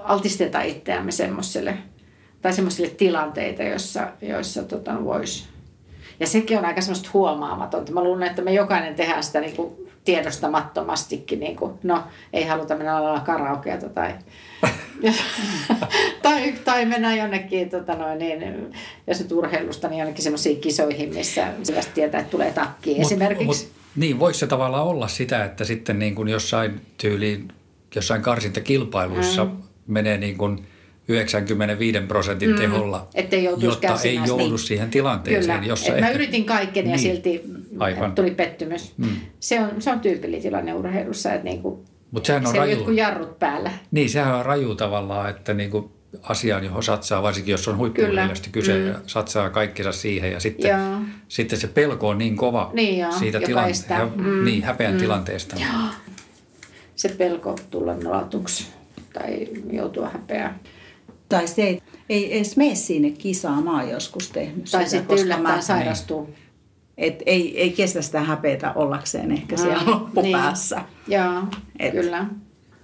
[0.03, 1.77] altistetaan itseämme semmoiselle–
[2.43, 5.45] tai semmoisille tilanteita, joissa, joissa tota, voisi.
[6.19, 7.91] Ja sekin on aika semmoista huomaamatonta.
[7.91, 9.73] Mä luulen, että me jokainen tehdään sitä niin kuin
[10.05, 11.39] tiedostamattomastikin.
[11.39, 12.03] Niin kuin, no,
[12.33, 14.13] ei haluta mennä lailla karaokeata tai,
[16.23, 18.73] tai, tai mennä jonnekin, tota noin, niin,
[19.07, 23.65] jos nyt urheilusta, niin jonnekin semmoisiin kisoihin, missä selvästi tietää, että tulee takki esimerkiksi.
[23.65, 27.47] Mut, niin, voisi se tavallaan olla sitä, että sitten niin kuin jossain tyyliin,
[27.95, 29.51] jossain karsintakilpailuissa mm.
[29.87, 30.65] menee niin kuin–
[31.07, 34.59] 95 prosentin mm, teholla, ettei jotta ei joudu niin.
[34.59, 35.59] siihen tilanteeseen.
[35.59, 35.69] Kyllä.
[35.69, 36.01] Jossa ehkä...
[36.01, 37.03] Mä yritin kaikkeni ja niin.
[37.03, 37.43] silti
[37.79, 38.15] Aivan.
[38.15, 38.93] tuli pettymys.
[38.97, 39.09] Mm.
[39.39, 42.71] Se, on, se on tyypillinen tilanne urheilussa, että niinku, Mut sehän on se raju.
[42.71, 43.71] on jotkut jarrut päällä.
[43.91, 45.91] Niin, sehän on raju tavallaan, että niinku
[46.23, 48.87] asiaan, johon satsaa, varsinkin jos on huippuurheilijasta kyse mm.
[48.87, 50.31] ja satsaa kaikkensa siihen.
[50.31, 51.01] Ja sitten, Joo.
[51.27, 54.45] sitten se pelko on niin kova niin joo, siitä tilanteesta, mm.
[54.45, 54.99] niin, häpeän mm.
[54.99, 55.55] tilanteesta.
[55.59, 55.89] Joo.
[56.95, 58.67] Se pelko tulla nolatuksi
[59.13, 60.59] tai joutua häpeään.
[61.33, 65.63] Tai se ei, ei edes mene sinne kisaamaan joskus tehnyt Tai sitä, sitten yllättäen niin.
[65.63, 66.29] sairastuu.
[66.97, 70.75] Et ei, ei kestä sitä häpeätä ollakseen ehkä siellä mm, loppupäässä.
[70.75, 71.19] Niin.
[71.19, 71.43] Joo,
[71.79, 71.93] Et.
[71.93, 72.25] kyllä.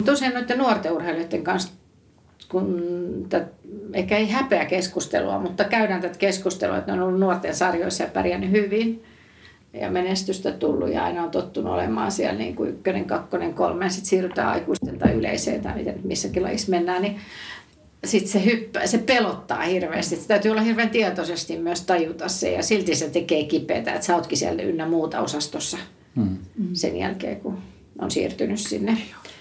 [0.04, 1.72] Tosiaan noiden nuorten urheilijoiden kanssa,
[2.48, 2.82] kun
[3.28, 3.46] tätä,
[3.92, 8.10] ehkä ei häpeä keskustelua, mutta käydään tätä keskustelua, että ne on ollut nuorten sarjoissa ja
[8.10, 9.04] pärjännyt hyvin
[9.72, 14.08] ja menestystä tullut ja aina on tottunut olemaan siellä niin kuin ykkönen, kakkonen, kolme, sitten
[14.08, 17.16] siirrytään aikuisten tai yleiseen tai miten missäkin lajissa mennään, niin
[18.04, 20.16] sitten se, hyppää, se pelottaa hirveästi.
[20.16, 24.16] Se täytyy olla hirveän tietoisesti myös tajuta se ja silti se tekee kipeätä, että sä
[24.16, 25.78] ootkin siellä ynnä muuta osastossa
[26.16, 26.38] hmm.
[26.72, 27.58] sen jälkeen, kun
[27.98, 28.98] on siirtynyt sinne.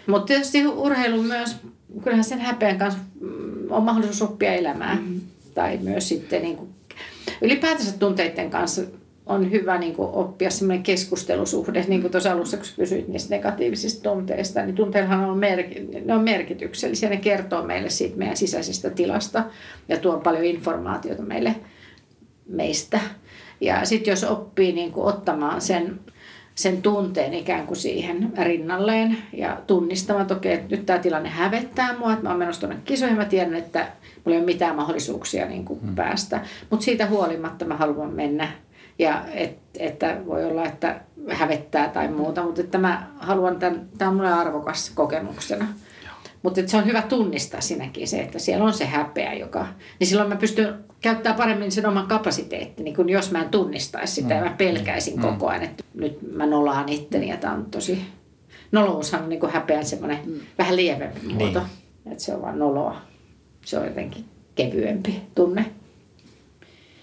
[0.07, 1.55] Mutta tietysti urheilu myös,
[2.03, 4.95] kyllähän sen häpeän kanssa mm, on mahdollisuus oppia elämää.
[4.95, 5.21] Hmm.
[5.53, 6.69] Tai myös sitten niin kuin,
[7.41, 8.81] ylipäätänsä tunteiden kanssa
[9.29, 14.09] on hyvä niin kuin oppia semmoinen keskustelusuhde, niin kuin tuossa alussa, kun kysyit niistä negatiivisista
[14.09, 17.09] tunteista, niin tunteethan on, merki, ne on merkityksellisiä.
[17.09, 19.43] Ne kertoo meille siitä meidän sisäisestä tilasta
[19.89, 21.55] ja tuo paljon informaatiota meille
[22.47, 22.99] meistä.
[23.61, 25.99] Ja sitten jos oppii niin kuin ottamaan sen,
[26.55, 32.11] sen tunteen ikään kuin siihen rinnalleen ja tunnistamaan, että okei, nyt tämä tilanne hävettää mua,
[32.11, 33.87] että mä oon menossa tuonne kisoihin, mä tiedän, että
[34.25, 35.95] mulla ei ole mitään mahdollisuuksia niin kuin hmm.
[35.95, 36.41] päästä.
[36.69, 38.51] Mutta siitä huolimatta mä haluan mennä
[38.99, 44.11] ja et, että voi olla, että hävettää tai muuta, mutta että mä haluan tämän, tämä
[44.11, 45.67] on mulle arvokas kokemuksena.
[46.43, 49.67] Mutta se on hyvä tunnistaa sinäkin se, että siellä on se häpeä, joka,
[49.99, 54.13] niin silloin mä pystyn käyttämään paremmin sen oman kapasiteetti, niin kun jos mä en tunnistaisi
[54.13, 54.39] sitä mm.
[54.39, 55.21] ja mä pelkäisin mm.
[55.21, 58.01] koko ajan, että nyt mä nolaan itteni ja tämä on tosi,
[58.71, 60.39] noloushan on niin kuin häpeän semmoinen mm.
[60.57, 62.11] vähän lievempi muoto, niin.
[62.11, 63.01] että se on vaan noloa.
[63.65, 64.25] Se on jotenkin
[64.55, 65.65] kevyempi tunne.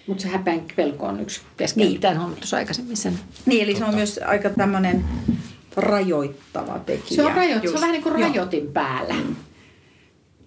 [0.07, 1.97] Mutta se häpeän pelko on yksi keskeinen, niin.
[1.97, 3.19] mitä en tuossa aikaisemmin sen.
[3.47, 3.85] Niin, eli Totta.
[3.85, 5.05] se on myös aika tämmöinen
[5.77, 7.17] rajoittava tekijä.
[7.17, 8.73] Se on, rajoit, se on vähän niin kuin rajoitin Joo.
[8.73, 9.15] päällä.
[9.15, 9.37] Mm.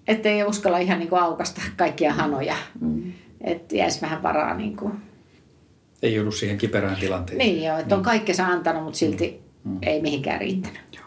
[0.07, 2.55] Että ei uskalla ihan niin kuin aukasta kaikkia hanoja.
[2.81, 3.13] Mm.
[3.41, 4.93] Että jäisi vähän varaa niin kuin...
[6.01, 7.47] Ei joudu siihen kiperään tilanteeseen.
[7.47, 8.05] Niin joo, että on niin.
[8.05, 9.77] kaikkensa antanut, mutta silti mm.
[9.81, 10.99] ei mihinkään riittänyt.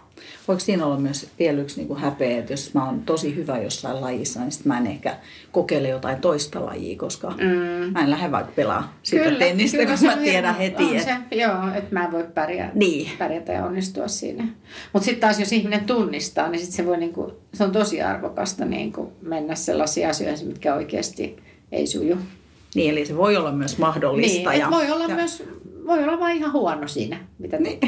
[0.49, 3.59] Voiko siinä olla myös vielä yksi niin kuin häpeä, että jos mä oon tosi hyvä
[3.59, 5.17] jossain lajissa, niin sit mä en ehkä
[5.53, 7.93] kokeile jotain toista lajia, koska mm.
[7.93, 10.83] mä en lähde vaikka pelaa sitä kyllä, tennistä, kyllä, koska mä tiedän heti.
[10.83, 11.05] On että...
[11.31, 13.11] Se, joo, että mä en voi pärjää, niin.
[13.19, 14.49] pärjätä ja onnistua siinä.
[14.93, 18.65] Mutta sitten taas jos ihminen tunnistaa, niin sit se, voi niinku, se on tosi arvokasta
[18.65, 21.37] niinku mennä sellaisia asioita, mitkä oikeasti
[21.73, 22.19] ei suju.
[22.75, 24.51] Niin, eli se voi olla myös mahdollista.
[24.51, 25.15] Niin, ja, voi olla ja...
[25.15, 25.45] myös
[25.87, 27.79] voi olla vain ihan huono siinä, mitä niin.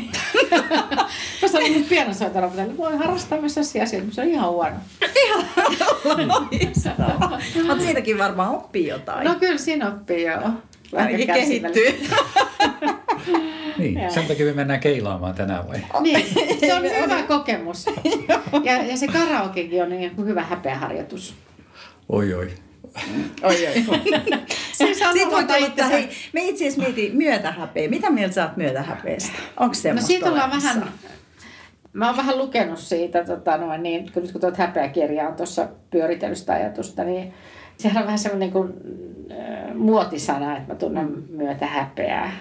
[1.42, 4.76] Mä sanoin nyt pianosoitana, että voi harrastaa myös sellaisia asioita, se on ihan huono.
[5.16, 5.44] Ihan
[7.66, 9.24] Mutta siitäkin varmaan oppii jotain.
[9.24, 10.50] No kyllä siinä oppii joo.
[10.96, 11.86] Ainakin kehittyy.
[13.78, 15.80] niin, sen takia me mennään keilaamaan tänään vai?
[16.00, 16.26] Niin,
[16.60, 17.86] se on hyvä kokemus.
[18.64, 21.34] ja, ja se karaokekin on niin hyvä häpeäharjoitus.
[22.08, 22.50] Oi oi.
[23.42, 23.74] Oi, oi.
[24.72, 27.88] siis Sitten voi tulla, hei, me itse asiassa mietin myötähäpeä.
[27.88, 29.32] Mitä mieltä sä oot myötähäpeestä?
[29.56, 30.84] Onko se No siitä ollaan vähän,
[31.92, 35.68] mä oon vähän lukenut siitä, tota, noin, niin, kun nyt kun tuot häpeäkirjaa on tuossa
[35.90, 37.34] pyöritellyt sitä ajatusta, niin
[37.76, 38.72] sehän on vähän semmoinen kuin,
[39.30, 42.32] äh, muotisana, että mä tunnen myötähäpeää.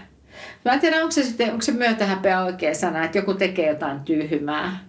[0.65, 3.99] Mä en tiedä, onko se, sitten, onko se myötähäpeä oikea sana, että joku tekee jotain
[3.99, 4.79] tyhmää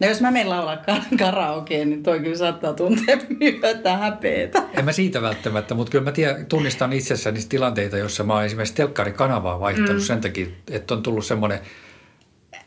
[0.00, 0.84] No jos mä menen laulaa
[1.18, 4.62] karaokeen, niin toi kyllä saattaa tuntea myötä häpeetä.
[4.78, 8.44] En mä siitä välttämättä, mutta kyllä mä tiedän, tunnistan itsessäni niitä tilanteita, joissa mä oon
[8.44, 10.00] esimerkiksi telkkarikanavaa vaihtanut mm.
[10.00, 11.58] sen takia, että on tullut semmoinen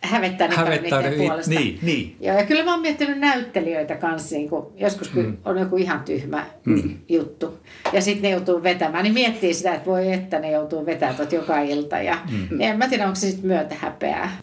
[0.01, 1.49] hävettää niiden puolesta.
[1.51, 2.15] Niin, niin.
[2.19, 5.37] Joo, ja kyllä mä oon miettinyt näyttelijöitä kanssa, niin kun joskus mm.
[5.45, 6.97] on joku ihan tyhmä mm.
[7.09, 7.59] juttu,
[7.93, 11.31] ja sitten ne joutuu vetämään, niin miettii sitä, että voi että ne joutuu vetämään tot
[11.31, 12.61] joka ilta, ja mm.
[12.61, 14.37] en mä tiedä, onko se sitten myötä häpeää.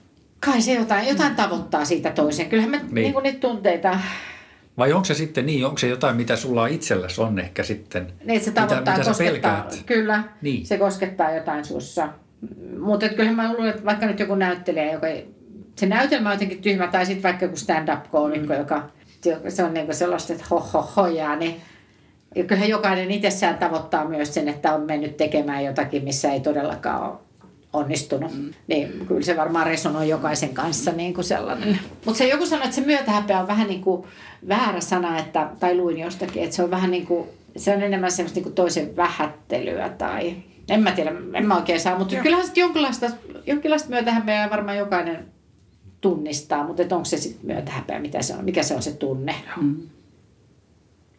[0.44, 2.48] Kai se jotain, jotain tavoittaa siitä toiseen.
[2.48, 2.94] Kyllähän me niin.
[2.94, 3.98] Niin kuin niitä tunteita...
[4.78, 8.12] Vai onko se sitten niin, onko se jotain, mitä sulla itselläsi on ehkä sitten?
[8.24, 10.66] Niin, se tavoittaa, mitä, mitä koskettaa, kyllä, niin.
[10.66, 12.08] se koskettaa jotain sussa.
[12.78, 15.06] Mutta kyllä mä luulen, että vaikka nyt joku näyttelijä, joka
[15.76, 18.58] se näytelmä on jotenkin tyhmä, tai sitten vaikka joku stand-up-koomikko, mm.
[18.58, 18.82] joka
[19.48, 21.60] se on niinku sellaista, että ho, ho, hojaa, niin
[22.34, 27.10] ja kyllähän jokainen itsessään tavoittaa myös sen, että on mennyt tekemään jotakin, missä ei todellakaan
[27.10, 27.18] ole
[27.72, 28.34] onnistunut.
[28.34, 28.50] Mm.
[28.66, 31.78] Niin kyllä se varmaan resonoi jokaisen kanssa niin kuin sellainen.
[32.04, 34.06] Mutta se joku sanoi, että se myötähäpeä on vähän niin kuin
[34.48, 38.12] väärä sana, että, tai luin jostakin, että se on vähän niin kuin, se on enemmän
[38.12, 40.36] semmoista niin kuin toisen vähättelyä tai
[40.68, 42.22] en mä tiedä, en mä oikein saa, mutta Joo.
[42.22, 43.06] kyllähän sitten jonkinlaista,
[43.46, 45.24] jonkinlaista myötähäpeää varmaan jokainen
[46.00, 49.34] tunnistaa, mutta onko se sitten myötähäpeä, mitä se on, mikä se on se tunne.
[49.60, 49.76] Mm.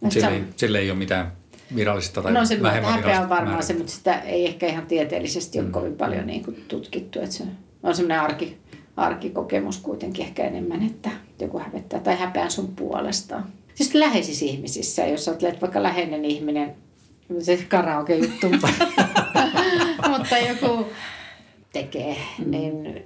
[0.10, 1.32] Sille, ei, sille ei ole mitään
[1.76, 5.59] virallista tai no, se vähemmän häpeä on varmaan se, mutta sitä ei ehkä ihan tieteellisesti
[5.59, 5.72] ole mm.
[5.72, 7.19] kovin paljon niin kuin tutkittu.
[7.19, 7.43] Että se
[7.84, 8.57] on semmoinen arki,
[8.97, 11.09] arkikokemus kuitenkin ehkä enemmän, että
[11.39, 13.45] joku hävettää tai häpeää sun puolestaan.
[13.76, 16.76] Siis läheisissä ihmisissä, jos olet vaikka läheinen ihminen,
[17.39, 18.47] se karaoke-juttu,
[20.17, 20.86] mutta joku
[21.74, 22.51] tekee, mm.
[22.51, 23.03] niin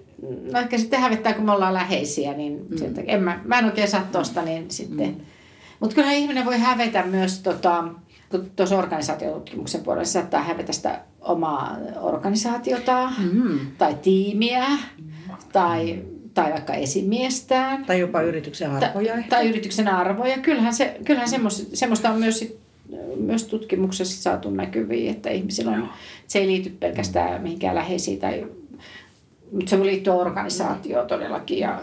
[0.51, 2.78] no ehkä sitten hävettää, kun me ollaan läheisiä, niin mm.
[2.78, 5.09] sieltä, en mä, mä en oikein saa tosta, niin sitten.
[5.09, 5.26] Mm.
[5.80, 7.84] Mutta kyllähän ihminen voi hävetä myös tota,
[8.55, 13.59] tuossa organisaatiotutkimuksen puolella saattaa hävetä sitä omaa organisaatiota mm.
[13.78, 14.65] tai tiimiä
[15.53, 16.03] tai,
[16.34, 17.86] tai vaikka esimiestään.
[17.86, 19.15] Tai jopa yrityksen arvoja.
[19.15, 20.38] Ta, tai yrityksen arvoja.
[20.38, 22.55] Kyllähän, se, kyllähän semmoista, semmoista on myös
[23.15, 25.89] myös tutkimuksessa saatu näkyviin, että ihmisillä on,
[26.28, 28.47] se ei liity pelkästään mihinkään läheisiin tai
[29.51, 31.82] mutta se liittyy organisaatioon todellakin ja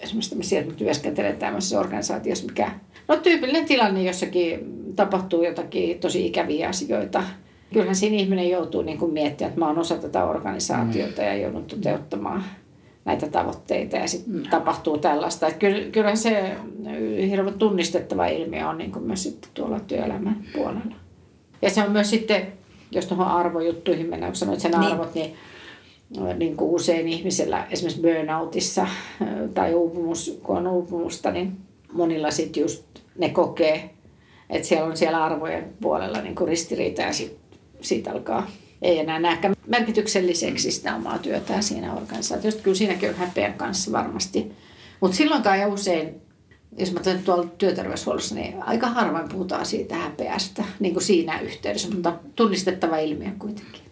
[0.00, 2.72] esimerkiksi me sieltä työskentelee tämmöisessä organisaatiossa, mikä
[3.08, 7.22] no tyypillinen tilanne jossakin tapahtuu jotakin tosi ikäviä asioita.
[7.72, 11.64] Kyllähän siinä ihminen joutuu niin kuin miettimään, että mä oon osa tätä organisaatiota ja joudun
[11.64, 12.44] toteuttamaan
[13.04, 14.42] näitä tavoitteita ja sitten mm.
[14.42, 15.46] tapahtuu tällaista.
[15.46, 16.56] Että kyllä se
[17.30, 20.94] hirveän tunnistettava ilmiö on niin kuin myös sitten tuolla työelämän puolella.
[21.62, 22.46] Ja se on myös sitten,
[22.90, 24.92] jos tuohon arvojuttuihin mennään, kun sanoit sen niin.
[24.92, 25.34] arvot, niin
[26.36, 28.86] niin kuin usein ihmisellä esimerkiksi burnoutissa
[29.54, 31.56] tai uupumus, kun on uupumusta, niin
[31.92, 32.84] monilla sitten just
[33.18, 33.90] ne kokee,
[34.50, 37.36] että siellä on siellä arvojen puolella niin kuin ristiriita ja sit,
[37.80, 38.50] siitä alkaa
[38.82, 42.62] ei enää nähdä merkitykselliseksi sitä omaa työtään siinä organisaatiossa.
[42.62, 44.52] Kyllä siinäkin on häpeän kanssa varmasti.
[45.00, 46.14] Mutta silloinkaan ja usein,
[46.78, 51.90] jos mä teen tuolla työterveyshuollossa, niin aika harvoin puhutaan siitä häpeästä niin kuin siinä yhteydessä,
[51.90, 53.82] mutta tunnistettava ilmiö kuitenkin.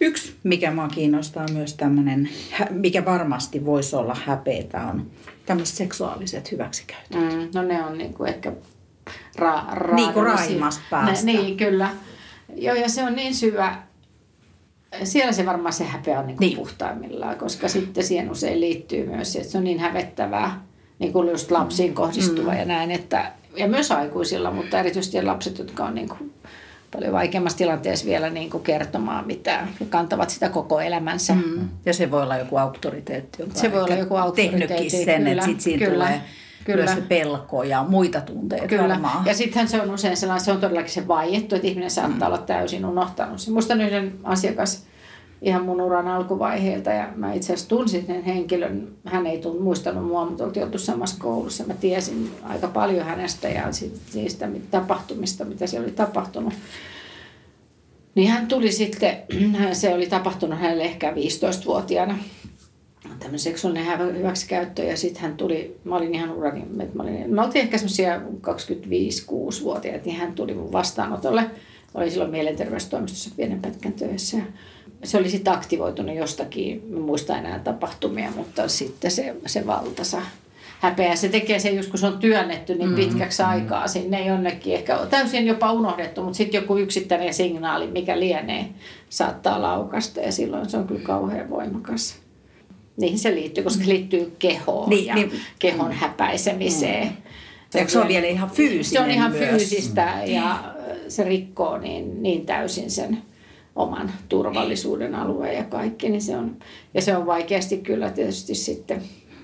[0.00, 2.28] Yksi, mikä mua kiinnostaa myös tämmöinen,
[2.70, 5.10] mikä varmasti voisi olla häpeitä, on
[5.46, 7.20] tämmöiset seksuaaliset hyväksikäytöt.
[7.20, 8.52] Mm, no ne on niin kuin ehkä
[9.38, 11.26] ra- ra- niin kuin raimasta päästä.
[11.26, 11.90] Niin, kyllä.
[12.56, 13.76] Joo, ja se on niin syvä,
[15.04, 16.56] siellä se varmaan se häpeä on niin niin.
[16.56, 20.60] puhtaimmillaan, koska sitten siihen usein liittyy myös että se on niin hävettävää,
[20.98, 22.58] niin kuin just lapsiin kohdistuva mm.
[22.58, 26.32] ja näin, että, ja myös aikuisilla, mutta erityisesti lapset, jotka on niin kuin
[26.90, 31.34] paljon vaikeammassa tilanteessa vielä niin kuin kertomaan mitään ja kantavat sitä koko elämänsä.
[31.34, 31.68] Mm.
[31.86, 35.44] Ja se voi olla joku auktoriteetti, joka se voi olla joku auktoriteetti, sen, kyllä, että
[35.44, 36.20] sitten siinä kyllä, tulee
[36.72, 36.84] kyllä.
[36.84, 38.88] myös se pelko ja muita tunteita Kyllä.
[38.88, 39.26] Varmaan.
[39.26, 42.34] Ja sittenhän se on usein sellainen, se on todellakin se vaiettu, että ihminen saattaa mm.
[42.34, 43.52] olla täysin unohtanut sen.
[43.52, 44.86] Muistan yhden asiakas,
[45.42, 48.88] ihan mun uran alkuvaiheilta ja mä itse asiassa tunsin sen henkilön.
[49.04, 51.64] Hän ei tunn, muistanut mua, mutta oltiin oltu samassa koulussa.
[51.64, 53.64] Mä tiesin aika paljon hänestä ja
[54.14, 56.54] niistä tapahtumista, mitä siellä oli tapahtunut.
[58.14, 59.16] Niin hän tuli sitten,
[59.72, 62.18] se oli tapahtunut hänelle ehkä 15-vuotiaana,
[63.02, 67.62] tämmöinen seksuaalinen hyväksikäyttö ja sitten hän tuli, mä olin ihan urani, mä, olin, mä oltiin
[67.62, 71.50] ehkä semmoisia 25-6-vuotiaita, niin hän tuli mun vastaanotolle.
[71.94, 74.42] Oli silloin mielenterveystoimistossa pienen pätkän töissä ja
[75.04, 80.22] se oli sitten aktivoitunut jostakin, en muista enää tapahtumia, mutta sitten se, se valtasa
[80.80, 81.16] häpeä.
[81.16, 83.04] Se tekee sen just kun se on työnnetty niin mm-hmm.
[83.08, 83.54] pitkäksi mm-hmm.
[83.54, 84.74] aikaa sinne jonnekin.
[84.74, 88.68] Ehkä täysin jopa unohdettu, mutta sitten joku yksittäinen signaali, mikä lienee,
[89.08, 92.27] saattaa laukasta ja silloin se on kyllä kauhean voimakas.
[92.98, 97.06] Niihin se liittyy, koska se liittyy kehoon niin, ja niin, kehon häpäisemiseen.
[97.06, 97.12] Mm.
[97.70, 99.48] Se, se on vielä ihan fyysinen Se on ihan myös.
[99.48, 100.74] fyysistä ja
[101.08, 103.18] se rikkoo niin, niin täysin sen
[103.76, 106.56] oman turvallisuuden alueen ja kaikki, niin se on,
[106.94, 109.02] ja se on vaikeasti kyllä tietysti sitten,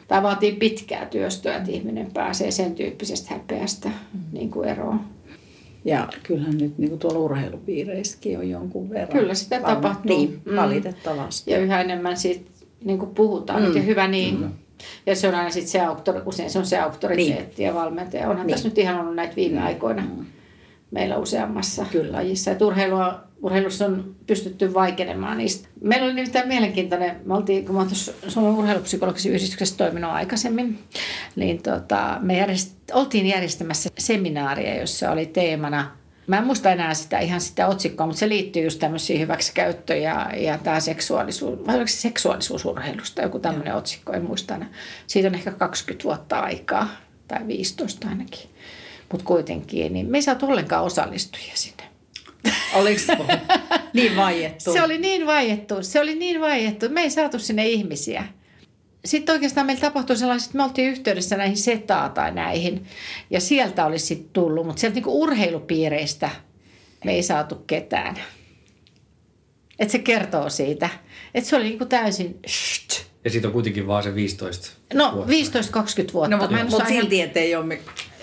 [0.08, 4.20] tai vaatii pitkää työstöä, että ihminen pääsee sen tyyppisestä häpeästä mm.
[4.32, 5.00] niin kuin eroon.
[5.84, 9.18] Ja kyllähän nyt niin kuin tuolla urheilupiireissäkin on jonkun verran.
[9.18, 10.16] Kyllä sitä Valma, tapahtuu.
[10.16, 10.56] Niin, mm.
[10.56, 11.50] valitettavasti.
[11.50, 12.50] Ja yhä enemmän siitä
[12.84, 13.62] niin kuin puhutaan.
[13.62, 13.76] Mm.
[13.76, 14.40] Ja hyvä niin.
[14.40, 14.50] Mm.
[15.06, 17.66] Ja se on aina sitten se, auktor, usein se on se auktoriteetti niin.
[17.66, 18.28] ja valmentaja.
[18.28, 18.54] Onhan niin.
[18.54, 19.66] tässä nyt ihan ollut näitä viime mm.
[19.66, 20.24] aikoina mm.
[20.90, 22.12] meillä useammassa Kyllä.
[22.12, 22.50] lajissa.
[22.50, 25.68] Et urheilua urheilussa on pystytty vaikenemaan niistä.
[25.80, 30.78] Meillä oli nimittäin mielenkiintoinen, me oltiin, kun mä tuossa Suomen urheilupsykologisessa yhdistyksessä toiminut aikaisemmin,
[31.36, 35.90] niin tota, me järjest, oltiin järjestämässä seminaaria, jossa oli teemana
[36.26, 40.30] Mä en muista enää sitä, ihan sitä otsikkoa, mutta se liittyy just tämmöisiin hyväksikäyttöön ja,
[40.36, 44.68] ja tämä seksuaalisuus, vai oliko se seksuaalisuusurheilusta, joku tämmöinen otsikko, en muista enää.
[45.06, 46.88] Siitä on ehkä 20 vuotta aikaa,
[47.28, 48.48] tai 15 ainakin.
[49.12, 51.84] Mutta kuitenkin, niin me ei saatu ollenkaan osallistujia sinne.
[52.74, 53.00] Oliko
[53.94, 54.72] niin vaiettu?
[54.72, 55.82] Se oli niin vaiettu.
[55.82, 56.88] Se oli niin vaiettu.
[56.88, 58.24] Me ei saatu sinne ihmisiä.
[59.04, 62.86] Sitten oikeastaan meillä tapahtui sellaiset, että me oltiin yhteydessä näihin setaa tai näihin.
[63.30, 66.30] Ja sieltä olisi sitten tullut, mutta sieltä niinku urheilupiireistä
[67.04, 68.16] me ei saatu ketään.
[69.78, 70.88] Et se kertoo siitä.
[71.34, 72.38] Että se oli niinku täysin...
[72.46, 73.04] Sht.
[73.24, 75.26] Ja siitä on kuitenkin vaan se 15 No
[76.10, 76.36] 15-20 vuotta.
[76.36, 77.78] No, mutta silti, ettei ole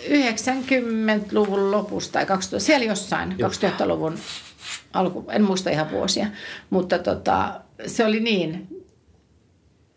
[0.10, 3.50] 90-luvun lopusta tai 2000, siellä jossain Joo.
[3.50, 4.18] 2000-luvun
[4.94, 6.28] alku, en muista ihan vuosia,
[6.70, 8.68] mutta tota, se oli niin,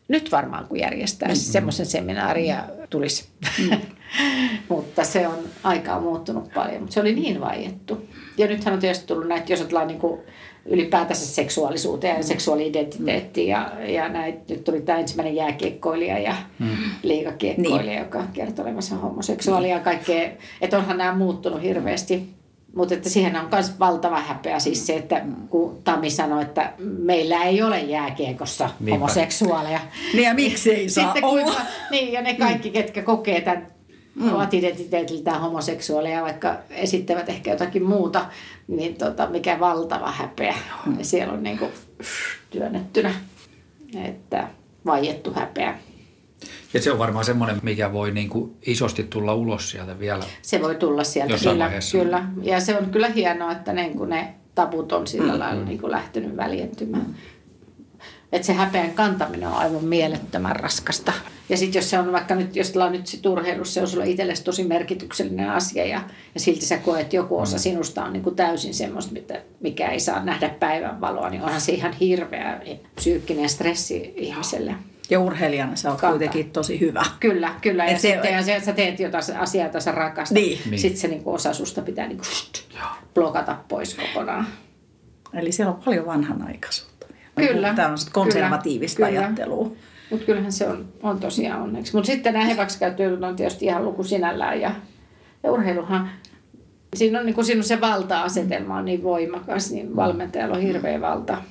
[0.09, 1.53] nyt varmaan kun järjestäisi mm-hmm.
[1.53, 3.29] semmoisen seminaarin ja tulisi.
[3.59, 3.81] Mm.
[4.69, 8.09] mutta se on, aika on muuttunut paljon, mutta se oli niin vaiettu.
[8.39, 10.21] Ja nythän on tietysti tullut näitä, jos otetaan niin kuin
[10.67, 13.49] ylipäätänsä seksuaalisuuteen ja seksuaali-identiteettiin.
[13.49, 16.69] Ja, ja näit, nyt tuli tämä ensimmäinen jääkiekkoilija ja mm.
[17.03, 17.99] liikakiekkoilija, niin.
[17.99, 20.31] joka kertoo olevansa homoseksuaalia ja kaikkea.
[20.61, 22.35] Että onhan nämä muuttunut hirveästi.
[22.75, 27.45] Mutta että siihen on myös valtava häpeä siis se, että kun Tami sanoi, että meillä
[27.45, 28.95] ei ole jääkiekossa Niinpä.
[28.95, 29.81] homoseksuaaleja.
[30.13, 31.43] Niin ja miksi ei saa Sitten olla?
[31.43, 31.61] Kuinka,
[31.91, 33.67] niin ja ne kaikki, ketkä kokee tämän
[34.15, 34.35] mm.
[34.35, 38.27] ovat identiteetiltään homoseksuaaleja, vaikka esittävät ehkä jotakin muuta,
[38.69, 40.55] niin tota, mikä valtava häpeä
[40.87, 40.97] mm.
[41.03, 41.71] siellä on niin kuin,
[42.51, 43.15] työnnettynä,
[44.05, 44.49] että
[44.87, 45.79] vaiettu häpeä.
[46.75, 50.25] Ja se on varmaan semmoinen, mikä voi niin kuin isosti tulla ulos sieltä vielä.
[50.43, 52.27] Se voi tulla sieltä, kyllä, kyllä.
[52.43, 55.79] Ja se on kyllä hienoa, että ne, kun ne tabut on sillä mm, lailla niin
[55.79, 57.07] kuin lähtenyt väljentymään.
[58.33, 61.13] Että se häpeän kantaminen on aivan mielettömän raskasta.
[61.49, 64.09] Ja sitten jos se on vaikka nyt, jos on nyt sit urheilussa, se on sulle
[64.09, 66.01] itsellesi tosi merkityksellinen asia ja,
[66.35, 67.61] ja silti sä koet, että joku osa mm.
[67.61, 69.15] sinusta on niin kuin täysin semmoista,
[69.61, 72.61] mikä ei saa nähdä päivänvaloa, niin onhan se ihan hirveä
[72.97, 74.75] psyykkinen stressi ihmiselle.
[75.11, 76.09] Ja urheilijana se on Kanta.
[76.09, 77.05] kuitenkin tosi hyvä.
[77.21, 77.85] Kyllä, kyllä.
[77.85, 80.35] ja, se, sitten, ja se, sä teet jotain asiaa, jota sä rakastat.
[80.35, 80.59] Niin.
[80.71, 80.79] niin.
[80.79, 82.25] Sitten se niinku osa susta pitää niinku
[83.15, 84.47] blokata pois kokonaan.
[85.33, 87.07] Eli siellä on paljon vanhanaikaisuutta.
[87.37, 87.75] Kyllä.
[87.75, 89.73] Tämä on konservatiivista kyllä, ajattelua.
[90.11, 91.95] Mutta kyllähän se on, on tosiaan onneksi.
[91.95, 94.61] Mutta sitten nämä hyväksikäyttöilyt on tietysti ihan luku sinällään.
[94.61, 94.75] Ja,
[95.43, 96.11] ja urheiluhan,
[96.97, 101.01] siinä on, niin kun siinä on se valta-asetelma on niin voimakas, niin valmentajalla on hirveä
[101.01, 101.43] valta.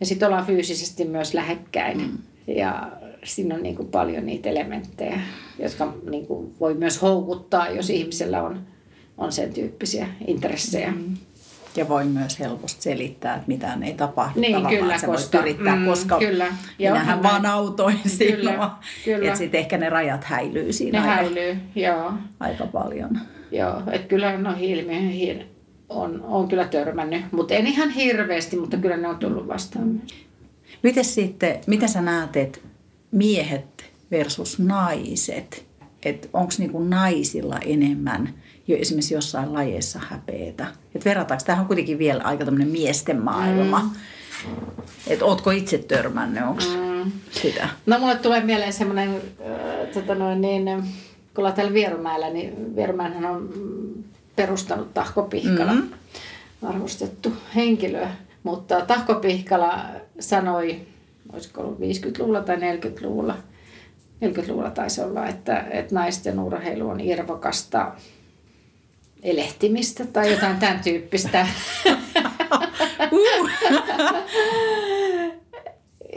[0.00, 1.98] Ja sitten ollaan fyysisesti myös lähekkäin.
[2.00, 2.92] Mm ja
[3.24, 5.20] siinä on niin kuin paljon niitä elementtejä,
[5.58, 8.60] jotka niin kuin voi myös houkuttaa, jos ihmisellä on,
[9.18, 10.90] on sen tyyppisiä intressejä.
[10.90, 11.16] Mm.
[11.76, 14.40] Ja voi myös helposti selittää, että mitään ei tapahdu.
[14.40, 16.46] Niin, kyllä, sä koska, yrittää, mm, koska kyllä.
[16.78, 18.78] Ja minähän vaan autoin sinua.
[19.22, 22.12] Että sitten ehkä ne rajat häilyy siinä ne aika, häilyy, joo.
[22.40, 23.20] aika paljon.
[23.50, 25.46] Joo, että kyllä no ilmiöihin
[25.88, 30.02] on, on kyllä törmännyt, mutta en ihan hirveästi, mutta kyllä ne on tullut vastaan.
[30.82, 32.58] Miten sitten, mitä sä näet, että
[33.12, 35.66] miehet versus naiset,
[36.02, 38.34] että onko niinku naisilla enemmän
[38.68, 40.66] jo esimerkiksi jossain lajeissa häpeetä?
[40.94, 43.78] Että verrataanko, tämähän on kuitenkin vielä aika tämmöinen miesten maailma.
[43.80, 43.90] Mm.
[45.06, 47.12] Että ootko itse törmännyt, onko mm.
[47.30, 47.68] sitä?
[47.86, 50.84] No mulle tulee mieleen semmoinen, äh, tota noin niin, kun
[51.36, 53.50] ollaan täällä Vierumäellä, niin Vierumäänhän on
[54.36, 55.88] perustanut Tahko Pihkala, mm.
[56.62, 58.06] arvostettu henkilö.
[58.46, 59.84] Mutta Tahko Pihkala
[60.20, 60.80] sanoi,
[61.32, 63.38] olisiko ollut 50-luvulla tai 40-luvulla,
[64.24, 67.92] 40-luvulla taisi olla, että, että naisten urheilu on irvokasta
[69.22, 71.46] elehtimistä tai jotain tämän tyyppistä.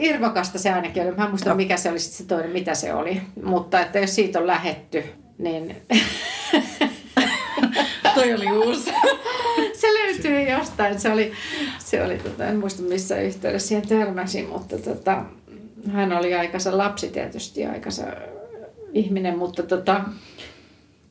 [0.00, 1.12] Irvokasta se ainakin oli.
[1.12, 3.20] Mä en muista, mikä se oli sitten se toinen, mitä se oli.
[3.44, 5.04] Mutta että jos siitä on lähetty,
[5.38, 5.76] niin...
[8.20, 8.90] Toi oli uusi
[9.80, 11.00] se löytyy jostain.
[11.00, 11.32] Se oli,
[11.78, 15.24] se oli tota, en muista missä yhteydessä siihen törmäsin, mutta tota,
[15.92, 18.02] hän oli aikansa lapsi tietysti, aikansa
[18.92, 20.04] ihminen, mutta tota,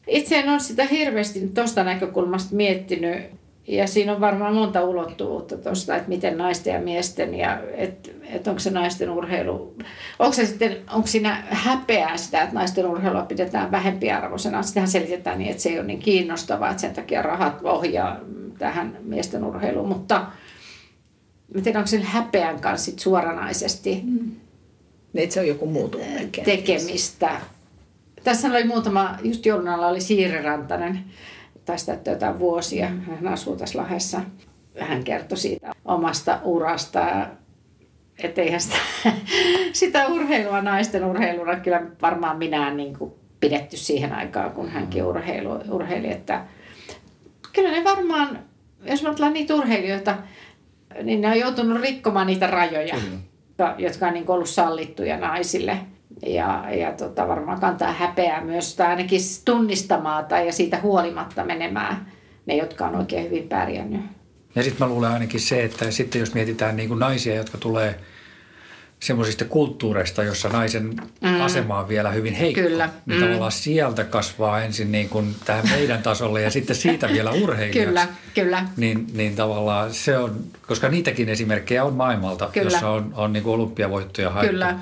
[0.07, 3.23] itse en ole sitä hirveästi tuosta näkökulmasta miettinyt.
[3.69, 8.47] Ja siinä on varmaan monta ulottuvuutta tuosta, että miten naisten ja miesten ja että et
[8.47, 9.75] onko se naisten urheilu,
[10.19, 14.63] onko se sitten, onko siinä häpeää sitä, että naisten urheilua pidetään vähempiarvoisena.
[14.63, 18.19] Sitähän selitetään niin, että se ei ole niin kiinnostavaa, että sen takia rahat ohjaa
[18.57, 20.25] tähän miesten urheiluun, mutta
[21.55, 24.31] mä tiedän, onko se häpeän kanssa sit suoranaisesti mm.
[25.15, 25.91] Että se on joku muu
[26.45, 27.41] tekemistä.
[28.23, 30.99] Tässä oli muutama, just joulun alla oli Siiri Rantanen,
[31.85, 34.21] täyttää jotain vuosia, hän asuu tässä Lahdessa.
[34.79, 37.27] Hän kertoi siitä omasta urasta,
[38.23, 38.77] että eihän sitä,
[39.73, 45.59] sitä urheilua naisten urheiluna kyllä varmaan minä niin kuin pidetty siihen aikaan, kun hänkin urheilu,
[45.71, 46.45] urheili, että
[47.53, 48.49] kyllä ne varmaan
[48.83, 50.17] jos me ollaan niitä urheilijoita,
[51.03, 53.75] niin ne on joutunut rikkomaan niitä rajoja, Kyllä.
[53.77, 55.77] jotka on niin ollut sallittuja naisille.
[56.25, 62.11] Ja, ja tota, varmaan kantaa häpeää myös, tai ainakin tunnistamaan tai ja siitä huolimatta menemään
[62.45, 64.01] ne, jotka on oikein hyvin pärjännyt.
[64.55, 67.95] Ja sitten mä luulen ainakin se, että sitten jos mietitään niin kuin naisia, jotka tulee–
[68.99, 71.41] semmoisista kulttuureista, jossa naisen mm.
[71.41, 72.61] asema on vielä hyvin heikko.
[72.61, 72.89] Kyllä.
[73.05, 73.25] Niin mm.
[73.25, 77.85] tavallaan sieltä kasvaa ensin niin kuin tähän meidän tasolle ja sitten siitä vielä urheilijaksi.
[77.85, 78.65] Kyllä, kyllä.
[78.77, 82.65] Niin, niin tavallaan se on, koska niitäkin esimerkkejä on maailmalta, kyllä.
[82.65, 84.51] jossa on, on niin kuin olympiavoittoja haettu.
[84.51, 84.79] Kyllä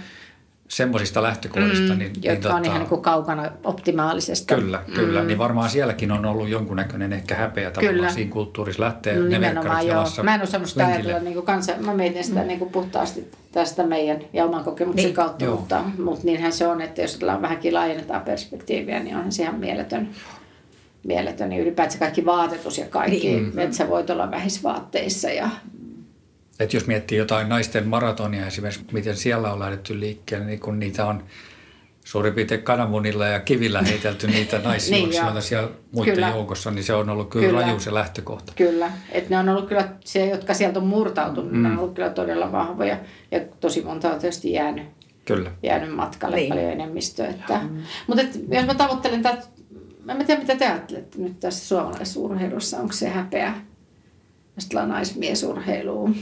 [0.68, 1.94] semmoisista lähtökohdista.
[1.94, 4.56] Mm, niin, jotka niin, on tota, ihan niin kaukana optimaalisesta.
[4.56, 5.22] Kyllä, kyllä.
[5.22, 5.28] Mm.
[5.28, 8.12] Niin varmaan sielläkin on ollut jonkunnäköinen ehkä häpeä tavallaan kyllä.
[8.12, 11.94] siinä kulttuurissa lähteä no, ne verkkarit jalassa Mä en osannut sitä ajatella niin kansa, mä
[11.94, 12.48] mietin sitä mm.
[12.48, 15.16] niin kuin puhtaasti tästä meidän ja oman kokemuksen niin.
[15.16, 15.56] kautta, Joo.
[15.56, 20.10] mutta, mutta niinhän se on, että jos vähänkin laajennetaan perspektiiviä, niin onhan se ihan mieletön
[21.04, 23.60] mieletön, niin ylipäätään kaikki vaatetus ja kaikki, niin.
[23.60, 25.50] että sä voit olla vähisvaatteissa ja
[26.60, 31.06] et jos miettii jotain naisten maratonia esimerkiksi, miten siellä on lähdetty liikkeelle, niin kun niitä
[31.06, 31.24] on
[32.06, 36.30] suurin piirtein kananmunilla ja kivillä heitelty niitä naisjuoksijoita niin siellä muiden kyllä.
[36.30, 37.62] joukossa, niin se on ollut kyllä, kyllä.
[37.62, 38.54] raju se lähtökohta.
[38.56, 41.62] Kyllä, että ne on ollut kyllä, se, jotka sieltä on murtautunut, mm.
[41.62, 41.80] ne on mm.
[41.80, 42.98] ollut kyllä todella vahvoja
[43.32, 44.88] ja tosi monta on tietysti jäänyt,
[45.26, 45.52] kyllä.
[45.64, 46.50] jäänyt matkalle niin.
[46.50, 47.28] paljon enemmistöä.
[47.28, 47.84] Että, mm.
[48.08, 49.42] Mutta et, jos mä tavoittelen tätä
[50.08, 52.78] mä en tiedä mitä te ajattelette nyt tässä suomalaisessa urheilussa.
[52.78, 53.54] Onko se häpeä,
[54.56, 56.16] jos naismiesurheiluun?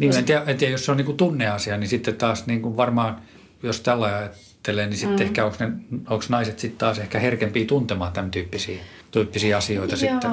[0.00, 2.62] Niin, en tiedä, en tiedä, jos se on niin kuin tunneasia, niin sitten taas niin
[2.62, 3.20] kuin varmaan,
[3.62, 5.22] jos tällä ajattelee, niin sitten mm.
[5.22, 5.72] ehkä onko, ne,
[6.10, 8.78] onko naiset sitten taas ehkä herkempiä tuntemaan tämän tyyppisiä,
[9.10, 10.30] tyyppisiä asioita Joo, sitten.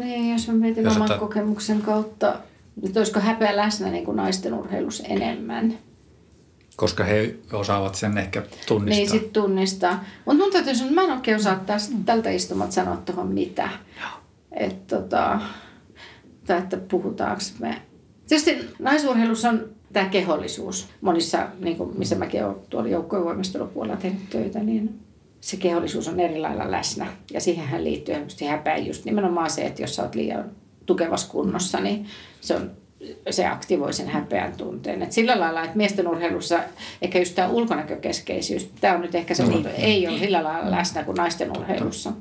[0.00, 1.18] niin, jos mä mietin jos oman ota...
[1.18, 2.34] kokemuksen kautta,
[2.86, 5.78] että olisiko häpeä läsnä niin kuin naisten urheilussa enemmän?
[6.76, 8.98] Koska he osaavat sen ehkä tunnistaa.
[8.98, 10.04] Niin, sitten tunnistaa.
[10.24, 13.68] Mutta mun täytyy sanoa, että mä en oikein osaa tästä, tältä istumat sanoa tuohon mitä.
[14.52, 15.40] Että tota,
[16.46, 17.82] tai että puhutaanko me.
[18.28, 20.88] Tietysti naisurheilussa on tämä kehollisuus.
[21.00, 25.00] Monissa, niin kuin missä mäkin olen tuolla joukkojen voimistelupuolella tehnyt töitä, niin
[25.40, 27.06] se kehollisuus on eri lailla läsnä.
[27.32, 28.14] Ja siihenhän liittyy
[28.48, 30.50] häpeä just nimenomaan se, että jos sä oot liian
[30.86, 32.06] tukevassa kunnossa, niin
[32.40, 32.70] se on
[33.30, 35.02] se aktivoi sen häpeän tunteen.
[35.02, 36.58] Et sillä lailla, että miesten urheilussa
[37.02, 39.66] ehkä just tämä ulkonäkökeskeisyys, tämä on nyt ehkä se, niin.
[39.66, 42.12] ei ole sillä lailla läsnä kuin naisten urheilussa.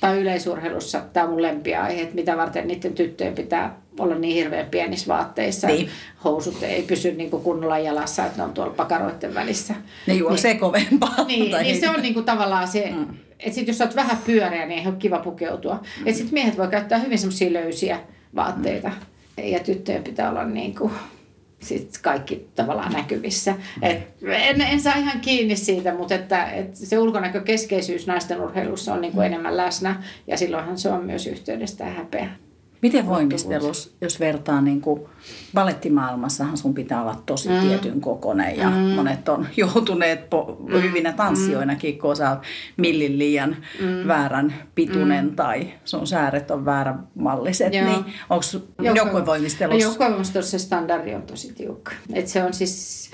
[0.00, 4.66] Tai yleisurheilussa, tämä on mun lempiaihe, että mitä varten niiden tyttöjen pitää olla niin hirveän
[4.66, 5.66] pienissä vaatteissa.
[5.66, 5.88] Niin.
[6.24, 9.74] Housut ei pysy niin kuin kunnolla jalassa, että ne on tuolla pakaroiden välissä.
[10.06, 11.24] Ne juoksee niin, kovempaa.
[11.26, 13.06] Niin, niin se on niin kuin tavallaan se, mm.
[13.38, 15.74] että sit jos olet vähän pyöreä, niin ei ole kiva pukeutua.
[15.74, 16.06] Mm.
[16.06, 18.00] Että sitten miehet voi käyttää hyvin semmoisia löysiä
[18.34, 18.88] vaatteita.
[18.88, 18.94] Mm
[19.42, 20.92] ja tyttöjen pitää olla niin kuin,
[21.58, 23.54] sit kaikki tavallaan näkyvissä.
[23.82, 29.00] Et en, en saa ihan kiinni siitä, mutta että, että se ulkonäkökeskeisyys naisten urheilussa on
[29.00, 32.30] niin kuin enemmän läsnä ja silloinhan se on myös yhteydestä häpeä.
[32.82, 35.00] Miten voimistelus, jos vertaa niin kuin
[35.54, 37.60] balettimaailmassahan sun pitää olla tosi mm.
[37.60, 38.76] tietyn kokonen ja mm.
[38.76, 40.82] monet on joutuneet po- mm.
[40.82, 42.36] hyvinä tanssijoinakin, kun sä
[42.76, 44.08] millin liian mm.
[44.08, 45.36] väärän pituinen mm.
[45.36, 47.84] tai sun sääret on väärän malliset, Joo.
[47.84, 48.44] niin onko
[48.96, 49.82] joukkuevoimistelussa?
[49.82, 51.92] Joukkuevoimistelussa se standardi on tosi tiukka.
[52.12, 53.10] Et se on siis,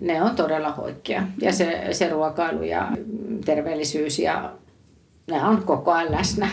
[0.00, 2.92] ne on todella hoikkia ja se, se ruokailu ja
[3.44, 4.52] terveellisyys ja
[5.26, 6.48] nämä on koko ajan läsnä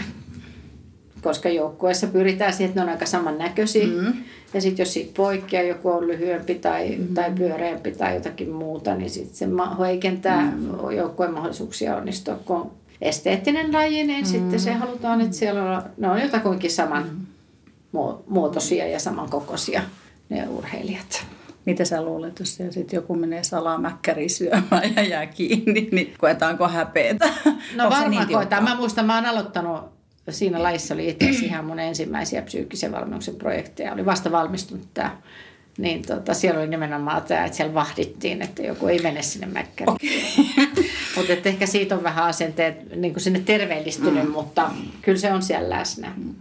[1.22, 3.86] koska joukkueessa pyritään siihen, että ne on aika samannäköisiä.
[3.86, 4.13] Mm.
[4.53, 7.13] Ja sitten jos siitä poikkeaa, joku on lyhyempi tai, mm.
[7.13, 9.45] tai pyöreämpi tai jotakin muuta, niin sitten se
[9.80, 10.91] heikentää mm.
[10.97, 12.36] joukkueen mahdollisuuksia onnistua.
[12.45, 14.30] Kun esteettinen laji, niin mm.
[14.30, 18.11] sitten se halutaan, että siellä on, ne on jotakuinkin saman mm.
[18.28, 19.82] muotoisia ja samankokoisia
[20.30, 21.26] ne urheilijat.
[21.65, 26.67] Mitä sä luulet, jos siellä sitten joku menee salamäkkäri syömään ja jää kiinni, niin koetaanko
[26.67, 27.30] häpeätä?
[27.76, 28.63] No varmaan niin koetaan.
[28.63, 33.36] Mä muistan, mä oon aloittanut siinä lajissa oli itse asiassa ihan mun ensimmäisiä psyykkisen valmennuksen
[33.36, 33.93] projekteja.
[33.93, 35.17] Oli vasta valmistunut tämä.
[35.78, 39.93] Niin tota, siellä oli nimenomaan tämä, että siellä vahdittiin, että joku ei mene sinne mäkkäriin.
[39.93, 40.84] Okay.
[41.15, 44.32] mutta ehkä siitä on vähän asenteet niin kuin sinne terveellistynyt, mm.
[44.32, 46.13] mutta kyllä se on siellä läsnä.
[46.17, 46.36] Mm.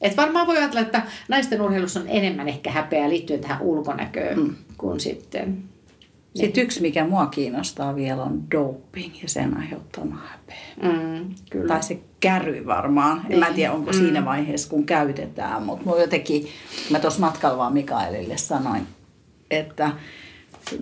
[0.00, 4.54] Et varmaan voi ajatella, että naisten urheilussa on enemmän ehkä häpeää liittyen tähän ulkonäköön mm.
[4.78, 5.72] kuin sitten
[6.34, 10.92] sitten yksi, mikä mua kiinnostaa vielä, on doping ja sen aiheuttama häpeä.
[10.92, 11.68] Mm, kyllä.
[11.68, 13.22] Tai se käry varmaan.
[13.30, 13.98] En mä tiedä, onko mm.
[13.98, 15.62] siinä vaiheessa, kun käytetään.
[15.62, 16.46] Mutta mä jotenkin,
[16.90, 18.86] mä tuossa matkalla vaan Mikaelille sanoin,
[19.50, 19.90] että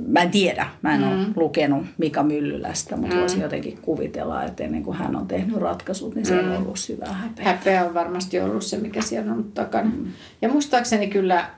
[0.07, 1.09] mä en tiedä, mä en mm.
[1.09, 3.20] ole lukenut Mika Myllylästä, mutta mm.
[3.20, 6.51] voisin jotenkin kuvitella, että ennen kuin hän on tehnyt ratkaisut, niin se mm.
[6.51, 7.45] on ollut syvä häpeä.
[7.45, 9.91] Häpeä on varmasti ollut se, mikä siellä on takana.
[9.91, 10.07] Mm.
[10.43, 11.51] Ja muistaakseni kyllä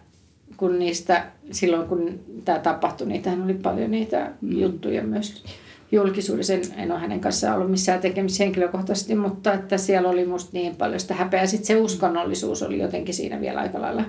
[0.56, 4.58] kun niistä, silloin kun tämä tapahtui, niitähän oli paljon niitä mm.
[4.58, 5.44] juttuja myös
[5.92, 6.54] julkisuudessa.
[6.76, 11.00] En ole hänen kanssaan ollut missään tekemisissä henkilökohtaisesti, mutta että siellä oli musta niin paljon
[11.00, 11.46] sitä häpeää.
[11.46, 14.04] Sitten se uskonnollisuus oli jotenkin siinä vielä aika lailla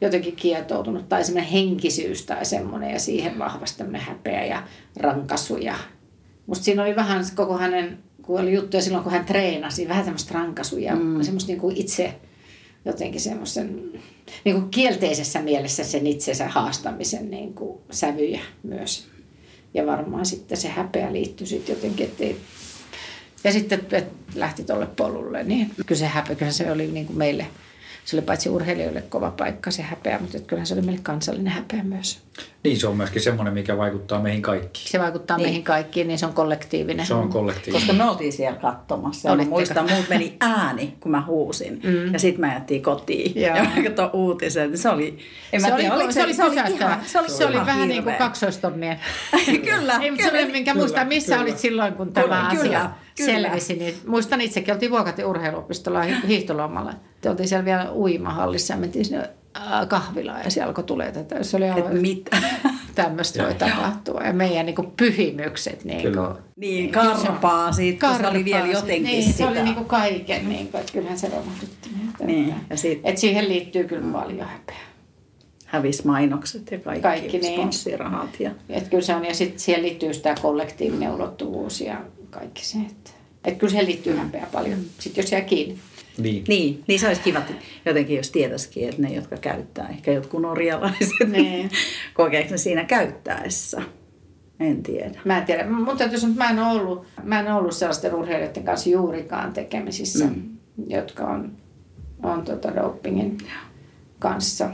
[0.00, 4.62] jotenkin kietoutunut tai semmoinen henkisyys tai semmoinen ja siihen vahvasti tämmöinen häpeä ja
[4.96, 5.56] rankasu.
[5.56, 5.74] Ja
[6.46, 10.34] musta siinä oli vähän koko hänen, kun oli juttuja silloin kun hän treenasi, vähän semmoista
[10.34, 11.22] rankasuja, mm.
[11.22, 12.14] semmoista niin kuin itse
[12.84, 13.92] jotenkin semmoisen
[14.44, 19.11] niin kuin kielteisessä mielessä sen itsensä haastamisen niin kuin sävyjä myös.
[19.74, 22.40] Ja varmaan sitten se häpeä liittyi sitten jotenkin, ettei...
[23.44, 24.04] Ja sitten että
[24.34, 27.46] lähti tuolle polulle, niin kyllä se häpeä, kyllä se oli niin kuin meille–
[28.04, 31.82] se oli paitsi urheilijoille kova paikka se häpeä, mutta kyllä se oli meille kansallinen häpeä
[31.82, 32.18] myös.
[32.64, 34.88] Niin, se on myöskin semmoinen, mikä vaikuttaa meihin kaikkiin.
[34.88, 35.46] Se vaikuttaa niin.
[35.46, 37.06] meihin kaikkiin, niin se on kollektiivinen.
[37.06, 37.86] Se on kollektiivinen.
[37.86, 39.28] Koska me oltiin siellä katsomassa.
[39.28, 41.80] Ja muistan, muut meni ääni, kun mä huusin.
[41.84, 42.12] Mm.
[42.12, 43.42] Ja sitten mä jättiin kotiin.
[43.42, 43.56] Joo.
[43.56, 44.76] Ja mä katsoin uutiset.
[44.76, 45.18] Se oli,
[45.52, 47.86] en se, tiedä, oli, se, oli, se, oli ihan, se oli, se oli vähän hirveä.
[47.86, 49.00] niin kuin kaksoistonnien.
[49.70, 49.98] kyllä.
[50.02, 51.42] Ei, mutta kyllä, minkä kyllä, muista, missä kyllä.
[51.42, 53.74] olit silloin, kun tämä kyllä, asia kyllä, selvisi.
[53.74, 56.94] Niin, muistan itsekin, oltiin Vuokatin urheiluopistolla hiihtolomalla.
[57.20, 59.30] Te oltiin siellä vielä uimahallissa ja mentiin sinne
[59.88, 61.42] kahvilaan ja siellä alkoi tulee tätä.
[61.42, 62.36] Se oli aivan mitä?
[62.94, 64.20] tämmöistä voi tapahtua.
[64.20, 65.84] Ja meidän niin kuin pyhimykset.
[65.84, 69.36] Niin, kuin, niin karpaa siitä, karpaa, se oli vielä jotenkin niin, sitä.
[69.36, 72.24] se oli niin kuin kaiken, niin kuin, että kyllähän se romahdutti meitä.
[72.24, 74.92] Niin, ja sit, että siihen liittyy kyllä paljon häpeää.
[75.66, 77.54] Hävis mainokset ja kaikki, kaikki niin.
[77.54, 78.40] sponssirahat.
[78.40, 78.50] Ja...
[78.68, 82.00] Et kyllä se on, ja sitten siihen liittyy sitä kollektiivinen ulottuvuus ja
[82.30, 83.10] kaikki se, että
[83.44, 85.78] Että kyllä siihen liittyy häpeä paljon, sitten jos jää kiinni.
[86.18, 86.44] Niin.
[86.48, 87.42] niin, niin se olisi kiva
[87.86, 91.70] jotenkin, jos tietäisikin, että ne, jotka käyttää, ehkä jotkut norjalaiset, niin
[92.14, 93.82] kokeeko ne siinä käyttäessä.
[94.60, 95.20] En tiedä.
[95.24, 95.66] Mä en tiedä.
[95.66, 100.24] Mutta täytyy sanoa, että mä en ollut, mä en ollut sellaisten urheilijoiden kanssa juurikaan tekemisissä,
[100.24, 100.42] mm.
[100.86, 101.52] jotka on,
[102.22, 103.38] on tota dopingin
[104.18, 104.70] kanssa.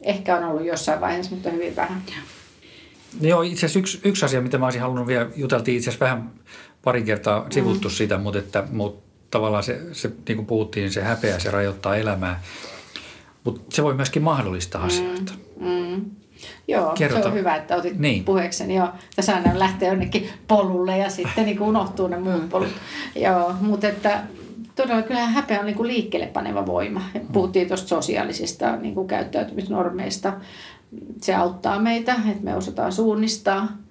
[0.00, 2.02] Ehkä on ollut jossain vaiheessa, mutta hyvin vähän.
[3.20, 6.04] No joo, itse asiassa yksi, yksi asia, mitä mä olisin halunnut vielä, juteltiin itse asiassa
[6.04, 6.30] vähän
[6.84, 7.92] pari kertaa sivuttu mm.
[7.92, 9.03] sitä, mutta, että, mutta
[9.34, 12.42] tavallaan se, se, niin kuin puhuttiin, se häpeä, se rajoittaa elämää.
[13.44, 14.86] Mutta se voi myöskin mahdollistaa mm.
[14.86, 15.32] asioita.
[15.60, 16.04] Mm.
[16.68, 17.22] Joo, Kerrota.
[17.22, 18.24] se on hyvä, että otit niin.
[18.24, 18.74] puheeksi.
[18.74, 22.68] Joo, tässä aina lähtee jonnekin polulle ja sitten niin kuin unohtuu ne muut polut.
[23.16, 24.22] Joo, mutta että
[24.76, 27.02] todella kyllähän häpeä on niin kuin liikkeelle paneva voima.
[27.14, 27.20] Mm.
[27.32, 30.32] Puhuttiin tuosta sosiaalisista niin kuin käyttäytymisnormeista.
[31.22, 33.68] Se auttaa meitä, että me osataan suunnistaa–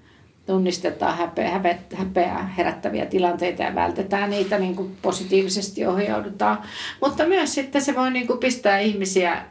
[0.45, 1.61] tunnistetaan häpeä,
[1.95, 6.61] häpeää herättäviä tilanteita ja vältetään niitä, niin kuin positiivisesti ohjaudutaan.
[7.01, 9.41] Mutta myös sitten se voi niin kuin pistää ihmisiä,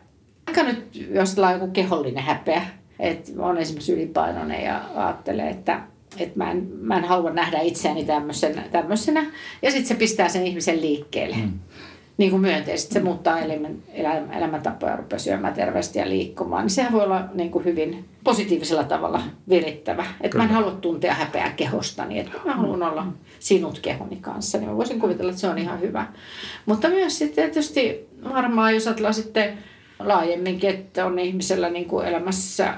[0.47, 2.63] aika nyt jos on joku kehollinen häpeä,
[2.99, 5.81] että on esimerkiksi ylipainoinen ja ajattelee, että,
[6.19, 9.27] että mä, en, mä en halua nähdä itseäni tämmöisenä, tämmöisenä.
[9.63, 11.37] ja sitten se pistää sen ihmisen liikkeelle.
[11.37, 11.59] Hmm
[12.23, 12.95] niin kuin myönteisesti.
[12.95, 13.77] Se muuttaa elämän,
[14.33, 16.63] elämäntapoja, rupeaa syömään terveesti ja liikkumaan.
[16.63, 20.07] Niin sehän voi olla niin kuin hyvin positiivisella tavalla virittävä.
[20.21, 23.07] Että mä en halua tuntea häpeää kehostani, että mä haluan olla
[23.39, 24.59] sinut kehoni kanssa.
[24.59, 26.07] Niin mä voisin kuvitella, että se on ihan hyvä.
[26.67, 29.59] Mutta myös sitten tietysti varmaan, jos ajatellaan sitten
[29.99, 32.75] laajemminkin, että on ihmisellä niin kuin elämässä,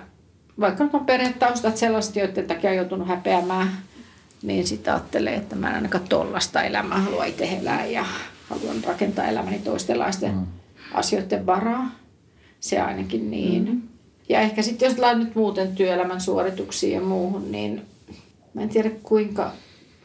[0.60, 3.68] vaikka nyt on perhetaustat sellaiset, joiden takia on joutunut häpeämään,
[4.42, 8.04] niin sitten ajattelee, että mä en ainakaan tollasta elämää halua itse elää ja
[8.48, 10.46] haluan rakentaa elämäni toistenlaisten mm.
[10.94, 11.90] asioiden varaa.
[12.60, 13.70] Se ainakin niin.
[13.70, 13.82] Mm.
[14.28, 17.82] Ja ehkä sitten jos lain nyt muuten työelämän suorituksiin ja muuhun, niin
[18.54, 19.52] mä en tiedä kuinka...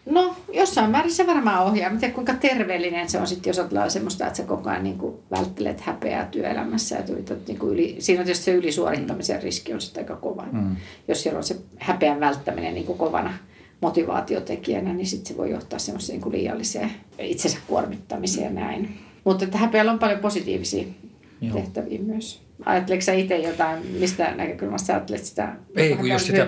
[0.05, 1.89] No, jossain määrin se varmaan ohjaa.
[1.89, 4.97] Mä tiedä, kuinka terveellinen se on sitten, jos olet semmoista, että sä koko ajan niin
[4.97, 6.95] kuin välttelet häpeää työelämässä.
[6.95, 10.45] Ja yrität, niin kuin yli, siinä on tietysti se ylisuorittamisen riski on sitten aika kova.
[10.51, 10.75] Mm.
[11.07, 13.33] Jos siellä on se häpeän välttäminen niin kuin kovana
[13.81, 18.99] motivaatiotekijänä, niin sitten se voi johtaa semmoiseen niin liialliseen itsensä kuormittamiseen ja näin.
[19.23, 20.83] Mutta että häpeällä on paljon positiivisia
[21.41, 21.57] Joo.
[21.57, 22.41] tehtäviä myös.
[22.65, 26.47] Ajatteletko sä itse jotain, mistä näkökulmasta sä ajattelet sitä Ei, kun just sitä,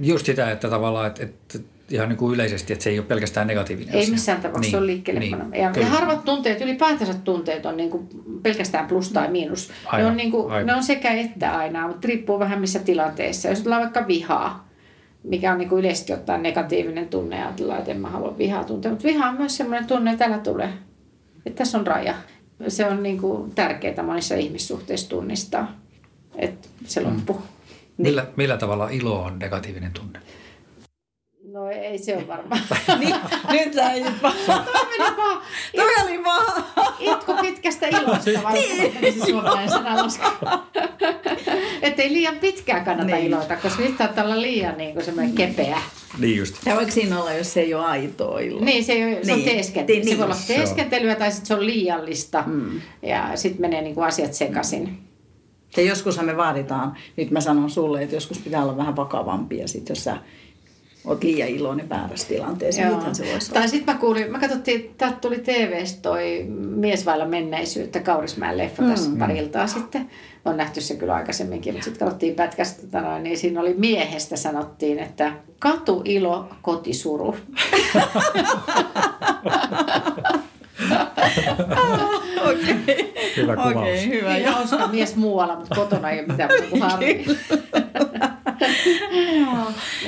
[0.00, 1.58] just sitä, että tavallaan, että, että
[1.90, 4.12] ihan niin kuin yleisesti, että se ei ole pelkästään negatiivinen Ei asia.
[4.12, 7.90] missään tapauksessa, niin, se on liikkeelle niin, ja, ja harvat tunteet, ylipäätänsä tunteet on niin
[7.90, 8.08] kuin
[8.42, 9.70] pelkästään plus tai miinus.
[9.86, 13.48] Aina, ne, on niin kuin, ne on sekä että aina, mutta riippuu vähän missä tilanteessa.
[13.48, 14.68] Jos ollaan vaikka vihaa,
[15.24, 18.64] mikä on niin kuin yleisesti ottaen negatiivinen tunne ja ajatellaan, että en mä halua vihaa
[18.64, 18.90] tuntea.
[18.90, 20.68] Mutta viha on myös sellainen tunne, että älä tule.
[21.46, 22.14] Että tässä on raja.
[22.68, 25.72] Se on niin kuin tärkeää monissa ihmissuhteissa tunnistaa,
[26.36, 27.36] että se loppuu.
[27.36, 27.42] Mm.
[27.96, 30.20] Millä, millä tavalla ilo on negatiivinen tunne?
[31.54, 32.60] No ei se ole varmaan.
[33.00, 33.16] niin,
[33.50, 34.34] nyt sä nyt paha.
[34.72, 35.42] Toi meni paha.
[35.76, 36.94] Toi oli paha.
[37.00, 39.14] Itku pitkästä ilosta niin.
[39.14, 40.26] se suomalainen sananlasku.
[41.82, 43.26] Että ei liian pitkään kannata niin.
[43.26, 45.78] iloita, koska sitten saattaa olla liian niin kuin semmoinen kepeä.
[46.18, 46.54] Niin just.
[46.66, 48.64] Ja voiko siinä olla, jos se ei ole aitoa iloa?
[48.64, 49.48] Niin, se, ei ole, se niin.
[49.48, 50.00] on teeskentelyä.
[50.00, 50.08] Niin.
[50.08, 52.80] Se voi olla teeskentelyä tai sitten se on liiallista mm.
[53.02, 54.98] ja sitten menee niin kuin asiat sekaisin.
[55.76, 59.68] Ja joskushan me vaaditaan, nyt mä sanon sulle, että joskus pitää olla vähän vakavampi ja
[59.68, 60.16] sitten jos sä
[61.04, 62.82] oot liian iloinen väärässä tilanteessa.
[62.82, 63.00] Joo.
[63.12, 68.00] se voisi Tai sitten mä kuulin, mä katsottiin, täältä tuli TVstä toi Mies vailla menneisyyttä,
[68.00, 68.88] Kaurismäen leffa mm.
[68.88, 70.10] tässä pari iltaa sitten.
[70.44, 74.36] On nähty se kyllä aikaisemminkin, mutta sitten katsottiin pätkästä, tota noin, niin siinä oli miehestä
[74.36, 77.36] sanottiin, että katu ilo, kotisuru.
[82.50, 82.74] Okei.
[82.84, 82.94] Okay.
[83.36, 83.76] Hyvä kuvaus.
[83.76, 84.34] Okay, hyvä.
[84.34, 87.24] Niin, hauska mies muualla, mutta kotona ei ole mitään muuta kuin harmi.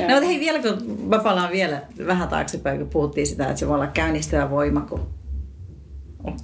[0.09, 3.69] no mutta hei vielä, kun mä palaan vielä vähän taaksepäin, kun puhuttiin sitä, että se
[3.69, 5.09] voi olla käynnistävä voima, kun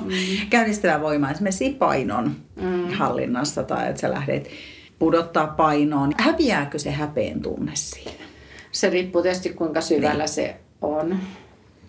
[0.00, 0.48] mm.
[0.50, 2.90] käynnistävä voima esimerkiksi painon mm.
[2.92, 4.50] hallinnassa tai että sä lähdet
[4.98, 6.12] pudottaa painoon.
[6.18, 8.24] Häviääkö se häpeen tunne siinä?
[8.72, 10.28] Se riippuu tietysti kuinka syvällä niin.
[10.28, 11.18] se on.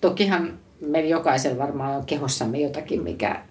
[0.02, 3.42] Tokihan meillä jokaisella varmaan on kehossamme jotakin, mikä,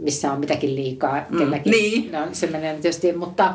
[0.00, 1.72] missä on mitäkin liikaa kelläkin.
[1.72, 2.12] Mm, niin.
[2.12, 3.54] no, se menee tietysti, mutta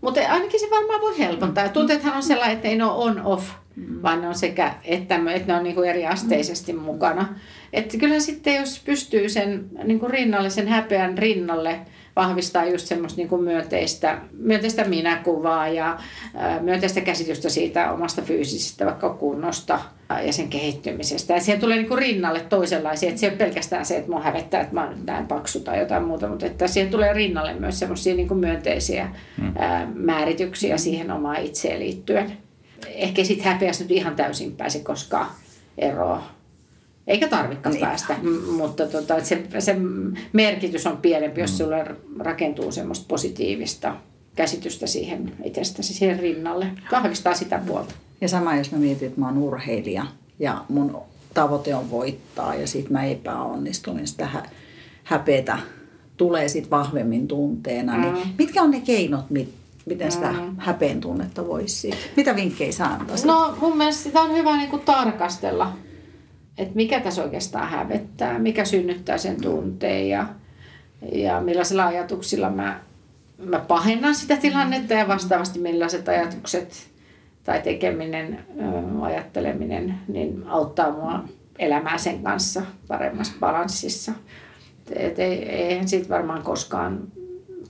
[0.00, 1.66] mutta ainakin se varmaan voi helpottaa.
[1.66, 1.72] Mm.
[1.72, 4.02] Tunteethan on sellainen, että ei ne ole on-off, mm.
[4.02, 6.78] vaan ne on sekä, että, että ne on niin kuin eri asteisesti mm.
[6.78, 7.34] mukana.
[7.72, 11.80] Että kyllä sitten, jos pystyy sen niin kuin rinnalle, sen häpeän rinnalle
[12.16, 15.98] vahvistaa just semmoista niin kuin myönteistä, myönteistä minäkuvaa ja
[16.60, 19.80] myönteistä käsitystä siitä omasta fyysisestä vaikka kunnosta
[20.26, 21.34] ja sen kehittymisestä.
[21.34, 24.20] Ja siihen tulee niin kuin rinnalle toisenlaisia, että se ei ole pelkästään se, että mua
[24.20, 27.78] hävettää, että mä oon näin paksu tai jotain muuta, mutta että siihen tulee rinnalle myös
[27.78, 29.08] semmoisia niin kuin myönteisiä
[29.40, 29.52] hmm.
[29.94, 32.32] määrityksiä siihen omaan itseen liittyen.
[32.86, 35.26] Ehkä sitten häpeässä nyt ihan täysin pääse koskaan
[35.78, 36.20] eroon
[37.10, 37.86] Eikä tarvikaan niin.
[37.86, 39.76] päästä, M- mutta tota, se, se
[40.32, 41.56] merkitys on pienempi, jos mm.
[41.56, 43.96] sulle rakentuu semmoista positiivista
[44.36, 46.66] käsitystä siihen itsestäsi siihen rinnalle.
[46.92, 47.94] Vahvistaa sitä puolta.
[48.20, 50.06] Ja sama, jos mä mietin, että mä oon urheilija
[50.38, 50.96] ja mun
[51.34, 54.28] tavoite on voittaa ja sit mä epäonnistun, niin sitä
[55.04, 55.58] häpeätä
[56.16, 57.96] tulee sit vahvemmin tunteena.
[57.96, 58.14] Niin mm.
[58.14, 59.54] Niin mitkä on ne keinot, mit,
[59.86, 60.56] miten sitä mm.
[60.58, 63.26] häpeen tunnetta voisi Mitä vinkkejä sä antaisit?
[63.26, 65.72] No mun mielestä sitä on hyvä niin kuin tarkastella,
[66.58, 70.26] että mikä tässä oikeastaan hävettää, mikä synnyttää sen tunteen ja,
[71.12, 72.80] ja millaisilla ajatuksilla mä,
[73.38, 76.90] mä pahennan sitä tilannetta ja vastaavasti millaiset ajatukset
[77.44, 78.38] tai tekeminen,
[79.00, 81.24] ajatteleminen, niin auttaa mua
[81.58, 84.12] elämään sen kanssa paremmassa balanssissa.
[84.96, 87.00] Et ei, eihän siitä varmaan koskaan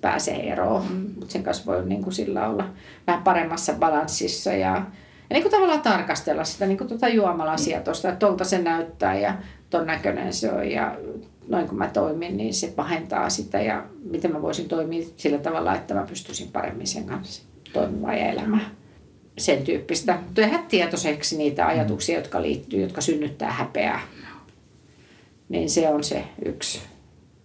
[0.01, 2.65] pääse eroon, mutta sen kanssa voi niin kuin sillä olla
[3.07, 4.83] vähän paremmassa balanssissa ja,
[5.31, 7.85] ja niin kuin tavallaan tarkastella sitä niin kuin tuota juomalasia mm.
[7.85, 9.35] tuosta, että tuolta se näyttää ja
[9.71, 10.97] ton näköinen se on ja
[11.49, 15.75] noin kun mä toimin, niin se pahentaa sitä ja miten mä voisin toimia sillä tavalla,
[15.75, 18.67] että mä pystyisin paremmin sen kanssa toimimaan ja elämään
[19.39, 20.19] sen tyyppistä.
[20.35, 24.01] Tehdä tietoiseksi niitä ajatuksia, jotka liittyy, jotka synnyttää häpeää.
[25.49, 26.81] Niin se on se yksi,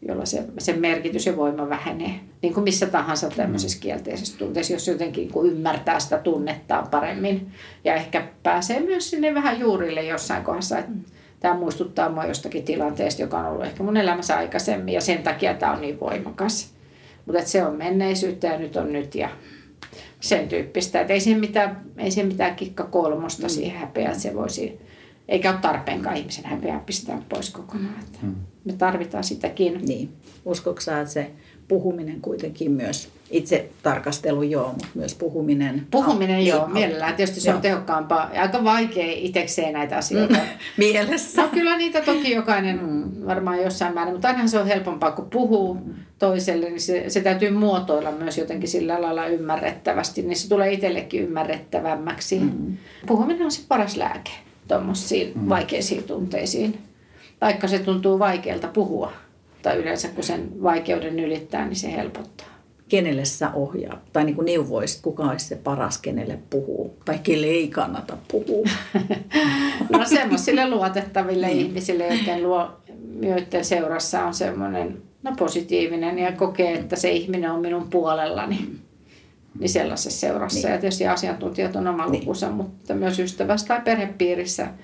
[0.01, 2.19] jolla se, se merkitys ja voima vähenee.
[2.41, 7.51] Niin kuin missä tahansa tämmöisessä kielteisessä tunteessa, jos jotenkin kun ymmärtää sitä tunnettaan paremmin.
[7.83, 10.91] Ja ehkä pääsee myös sinne vähän juurille jossain kohdassa, että
[11.39, 15.53] tämä muistuttaa mua jostakin tilanteesta, joka on ollut ehkä mun elämässä aikaisemmin ja sen takia
[15.53, 16.75] tämä on niin voimakas.
[17.25, 19.29] Mutta se on menneisyyttä ja nyt on nyt ja
[20.19, 21.01] sen tyyppistä.
[21.01, 23.49] Että ei siihen mitään, ei siihen mitään kikka kolmosta mm.
[23.49, 24.79] siihen häpeään, se voisi,
[25.27, 27.99] eikä ole tarpeenkaan ihmisen häpeää pistää pois kokonaan.
[27.99, 28.35] Että mm.
[28.65, 29.81] Me tarvitaan sitäkin.
[29.87, 30.09] Niin.
[30.45, 31.31] Uskotko että se
[31.67, 35.87] puhuminen kuitenkin myös, itse tarkastelu joo, mutta myös puhuminen.
[35.91, 37.15] Puhuminen ah, joo, niin, mielellään.
[37.15, 37.55] Tietysti se joo.
[37.55, 40.37] on tehokkaampaa ja aika vaikea itsekseen näitä asioita.
[40.77, 41.41] Mielessä.
[41.41, 43.25] No kyllä niitä toki jokainen mm.
[43.25, 45.93] varmaan jossain määrin, mutta ainahan se on helpompaa, kun puhuu mm.
[46.19, 51.21] toiselle, niin se, se täytyy muotoilla myös jotenkin sillä lailla ymmärrettävästi, niin se tulee itsellekin
[51.21, 52.39] ymmärrettävämmäksi.
[52.39, 52.77] Mm.
[53.05, 54.31] Puhuminen on se paras lääke
[54.67, 55.49] tuommoisiin mm.
[55.49, 56.77] vaikeisiin tunteisiin.
[57.41, 59.11] Vaikka se tuntuu vaikealta puhua
[59.61, 62.47] tai yleensä kun sen vaikeuden ylittää, niin se helpottaa.
[62.89, 67.45] Kenelle sä ohjaa tai niin kuin neuvoisit, kuka olisi se paras, kenelle puhuu tai kelle
[67.45, 68.65] ei kannata puhua?
[69.91, 71.59] no semmoisille luotettaville niin.
[71.59, 72.69] ihmisille, joiden, luo,
[73.21, 78.67] joiden seurassa on semmoinen no, positiivinen ja kokee, että se ihminen on minun puolellani.
[79.59, 80.59] Niin sellaisessa seurassa.
[80.59, 80.73] Niin.
[80.73, 82.21] Ja tietysti asiantuntijat on oma niin.
[82.21, 84.67] lukunsa, mutta myös ystävässä tai perhepiirissä–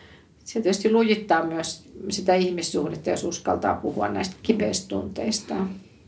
[0.44, 5.56] se tietysti lujittaa myös sitä ihmissuhdetta, jos uskaltaa puhua näistä kipeistä tunteista.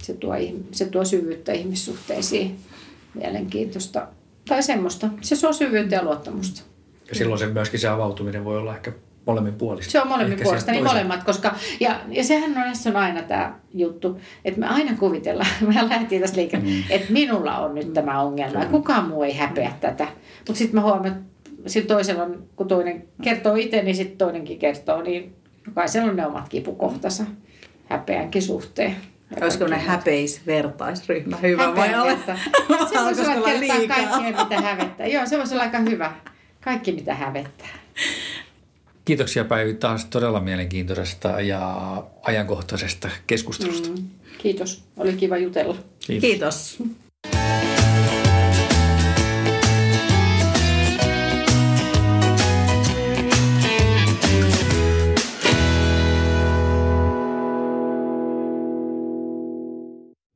[0.01, 0.33] Se tuo,
[0.71, 2.59] se tuo syvyyttä ihmissuhteisiin,
[3.13, 4.07] mielenkiintoista
[4.47, 5.09] tai semmoista.
[5.21, 6.61] Se suo syvyyttä ja luottamusta.
[7.09, 8.91] Ja silloin se myöskin se avautuminen voi olla ehkä
[9.25, 9.91] molemmin puolista.
[9.91, 13.21] Se on molemmin Ehkä puolista, niin molemmat, koska, ja, ja sehän on, se on aina
[13.21, 16.83] tämä juttu, että me aina kuvitellaan, me lähdettiin tässä liikkeelle, mm.
[16.89, 20.07] että minulla on nyt tämä ongelma ja kukaan muu ei häpeä tätä.
[20.37, 21.25] Mutta sitten mä huomaan,
[21.67, 26.49] sillä toisella, kun toinen kertoo itse, niin sitten toinenkin kertoo, niin jokaisella on ne omat
[26.49, 27.23] kipukohtansa
[27.89, 28.95] häpeänkin suhteen.
[29.41, 32.17] Olisiko ne häpeisvertaisryhmä hyvä vai ole?
[32.93, 35.07] Se voisi olla kertaa kaikkea, mitä hävettää.
[35.07, 36.11] Joo, se voisi olla aika hyvä.
[36.61, 37.67] Kaikki, mitä hävettää.
[39.05, 43.89] Kiitoksia Päivi taas todella mielenkiintoisesta ja ajankohtaisesta keskustelusta.
[43.89, 44.83] Mm, kiitos.
[44.97, 45.75] Oli kiva jutella.
[46.07, 46.21] Kiitos.
[46.21, 46.83] kiitos.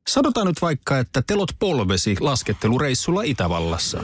[0.07, 4.03] Sanotaan nyt vaikka, että telot polvesi laskettelureissulla Itävallassa.